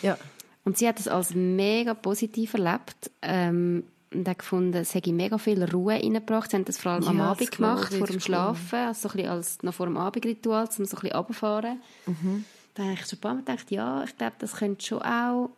[0.03, 0.17] Ja.
[0.65, 5.37] Und sie hat es als mega positiv erlebt ähm, und hat gefunden, es hätte mega
[5.37, 6.51] viel Ruhe reingebracht.
[6.51, 8.21] Sie haben das vor allem am Ja, Abend das glaube gemacht, vor das dem cool.
[8.23, 11.83] Schlafen, also so ein bisschen als, noch vor dem Abendritual, um so ein bisschen runterzufahren.
[12.07, 12.45] Mhm.
[12.73, 15.51] Da habe ich schon ein paar Mal gedacht, ja, ich glaube, das könnte schon auch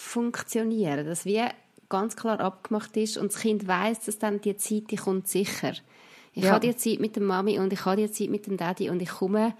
[0.00, 1.42] funktionieren, dass wie
[1.88, 5.72] ganz klar abgemacht ist und das Kind weiß, dass dann die Zeit, die kommt sicher.
[6.32, 6.52] Ich Ja.
[6.52, 9.02] habe die Zeit mit der Mami und ich habe die Zeit mit dem Daddy und
[9.02, 9.54] ich komme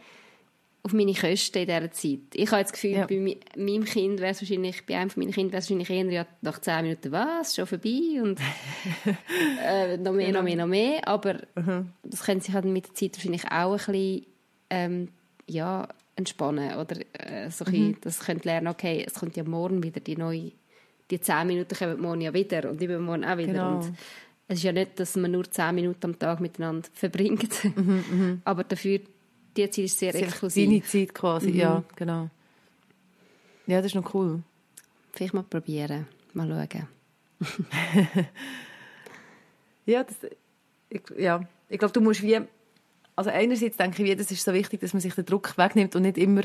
[0.83, 2.21] auf meine Kosten in dieser Zeit.
[2.35, 3.07] Ich habe das Gefühl, Ja.
[3.07, 6.11] bei meinem Kind wäre es wahrscheinlich, bei einem von meinen Kindern wäre es wahrscheinlich eher
[6.11, 8.41] ja, nach zehn Minuten, was, schon vorbei und
[9.65, 11.07] äh, noch mehr, noch mehr, noch mehr.
[11.07, 11.41] Aber
[12.03, 14.27] das können sich halt mit der Zeit wahrscheinlich auch ein bisschen
[14.71, 15.09] ähm,
[15.47, 15.87] ja,
[16.21, 20.01] entspannen oder äh, so ein bisschen, das können lernen, okay, es kommt ja morgen wieder
[20.01, 20.53] die neue,
[21.11, 23.53] die zehn Minuten kommen morgen ja wieder und übermorgen auch wieder.
[23.53, 23.77] Genau.
[23.77, 23.93] Und
[24.49, 27.51] es ist ja nicht, dass man nur zehn Minuten am Tag miteinander verbringt,
[28.45, 29.01] aber dafür
[29.57, 30.69] die Zeit ist sehr Sehr exklusiv.
[30.69, 32.31] Deine Zeit quasi, ja, genau.
[33.67, 34.43] Ja, das ist noch cool.
[35.13, 36.07] Vielleicht mal probieren.
[36.35, 36.89] Mal schauen.
[39.87, 40.17] ja, das,
[40.89, 42.41] ich, ja, ich glaube, du musst wie,
[43.21, 45.95] also einerseits denke ich, wie, das ist so wichtig, dass man sich den Druck wegnimmt
[45.95, 46.41] und nicht immer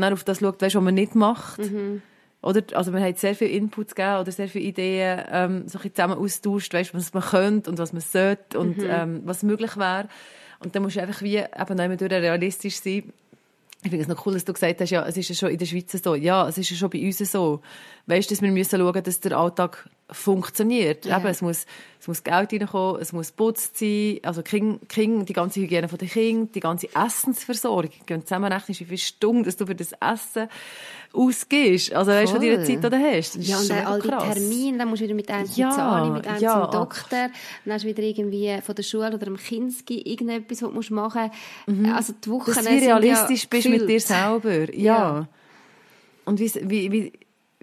[0.00, 1.58] auf das schaut, weißt, was man nicht macht.
[1.58, 2.02] Mhm.
[2.40, 5.92] Oder, also man hat sehr viele Inputs gegeben oder sehr viele Ideen ähm, so ein
[5.92, 8.86] zusammen austauscht, weißt, was man könnte und was man sollte und mhm.
[8.88, 10.06] ähm, was möglich wäre.
[10.60, 13.12] Und dann musst du einfach wie eben noch durch realistisch sein.
[13.82, 15.58] Ich finde es noch cool, dass du gesagt hast, ja, es ist ja schon in
[15.58, 16.14] der Schweiz so.
[16.14, 17.60] Ja, es ist ja schon bei uns so.
[18.06, 21.06] Weißt du, dass wir müssen schauen, dass der Alltag funktioniert.
[21.06, 21.18] Ja.
[21.18, 21.66] Eben, es muss,
[22.00, 26.08] es muss Geld reinkommen, es muss putzt sein, also King, King, die ganze Hygiene der
[26.08, 27.90] Kinder, die ganze Essensversorgung.
[28.06, 30.48] Wenn du zusammenrechnest, wie viele Stunden dass du für das Essen
[31.14, 31.92] ausgehst.
[31.92, 32.20] Also Voll.
[32.20, 33.36] weißt du, deine Zeit, die du hast.
[33.36, 36.26] ja, und dann all die Termine, dann musst du wieder mit einem ja, Zahn, mit
[36.26, 36.62] einem ja.
[36.62, 37.30] zum Doktor,
[37.64, 41.30] dann hast du wieder irgendwie von der Schule oder am Kinski irgendetwas, was du machen
[41.66, 41.78] musst.
[41.78, 41.92] Mhm.
[41.92, 44.74] Also die Wochen Dass du realistisch ja bist mit dir selber.
[44.74, 44.78] Ja.
[44.78, 45.28] ja.
[46.26, 47.12] Und wie, wie, wie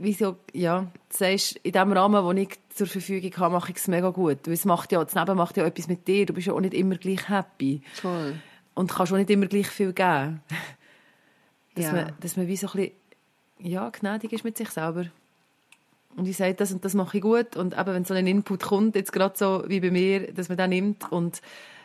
[0.02, 3.88] wieso, ja, du sagst, in dem Rahmen, den ich zur Verfügung habe, mache ich es
[3.88, 4.40] mega gut.
[4.46, 6.26] Weil es macht ja, das Leben macht ja etwas mit dir.
[6.26, 7.82] Du bist ja auch nicht immer gleich happy.
[7.94, 8.36] Voll.
[8.74, 10.42] Und kannst auch nicht immer gleich viel geben.
[11.76, 11.94] Dass, ja.
[11.94, 12.92] man, dass man wie so ein bisschen,
[13.60, 15.06] ja, gnädig ist mit sich selber.
[16.18, 17.56] Und ich sage, das und das mache ich gut.
[17.56, 20.58] Und eben, wenn so ein Input kommt, jetzt gerade so wie bei mir, dass man
[20.58, 21.42] den nimmt und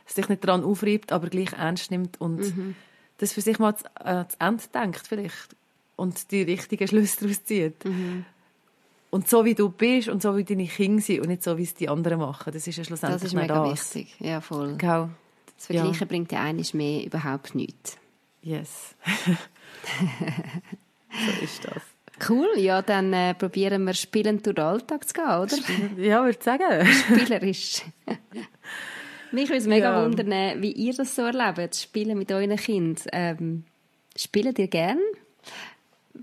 [0.06, 2.74] sich nicht daran aufreibt, aber gleich ernst nimmt und mhm.
[3.18, 5.54] das für sich mal zu, äh, zu Ende denkt vielleicht
[5.96, 7.84] und die richtigen Schlüsse daraus zieht.
[7.84, 8.24] Mhm.
[9.10, 11.62] Und so wie du bist und so wie deine Kinder sind und nicht so, wie
[11.62, 12.52] es die anderen machen.
[12.52, 13.94] Das ist ja schlussendlich Das ist mega das.
[13.94, 14.14] wichtig.
[14.20, 14.76] Ja, voll.
[14.76, 15.08] Genau.
[15.56, 16.06] Das Vergleichen ja.
[16.06, 17.96] bringt ja eines mehr überhaupt nichts.
[18.42, 18.94] Yes.
[21.10, 21.82] so ist das.
[22.28, 25.56] Cool, ja, dann äh, probieren wir spielend durch den Alltag zu gehen, oder?
[26.02, 26.86] Ja, würde ich sagen.
[26.86, 27.82] Spielerisch.
[29.32, 30.04] Mich würde es mega ja.
[30.04, 33.04] wundern, wie ihr das so erlebt, Spielen mit euren Kindern.
[33.12, 33.64] Ähm,
[34.16, 34.98] spielt ihr gern?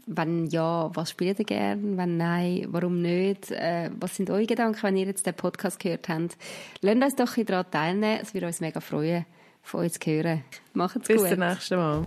[0.06, 1.98] Wenn ja, was spielt ihr gerne?
[1.98, 3.52] Wenn nein, warum nicht?
[3.52, 6.38] Äh, was sind eure Gedanken, wenn ihr jetzt den Podcast gehört habt?
[6.82, 8.20] Lasst uns doch daran teilnehmen.
[8.22, 9.26] Es würde uns mega freuen,
[9.62, 10.44] von euch zu hören.
[10.74, 11.30] Macht's Bis gut.
[11.30, 12.06] Bis zum nächsten Mal.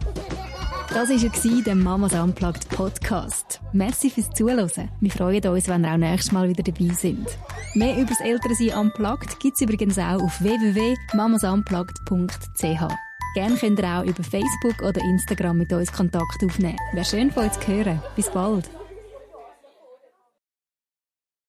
[0.90, 3.60] Das war der Mamas Unplugged Podcast.
[3.72, 4.88] Merci fürs Zuhören.
[5.00, 7.26] Wir freuen uns, wenn ihr auch nächstes Mal wieder dabei sind.
[7.74, 12.94] Mehr über das Elternsein Unplugged gibt es übrigens auch auf www.mamasunplugged.ch.
[13.36, 16.78] Gerne könnt ihr auch über Facebook oder Instagram mit uns Kontakt aufnehmen.
[16.94, 18.00] Wäre schön von euch zu hören.
[18.16, 18.64] Bis bald.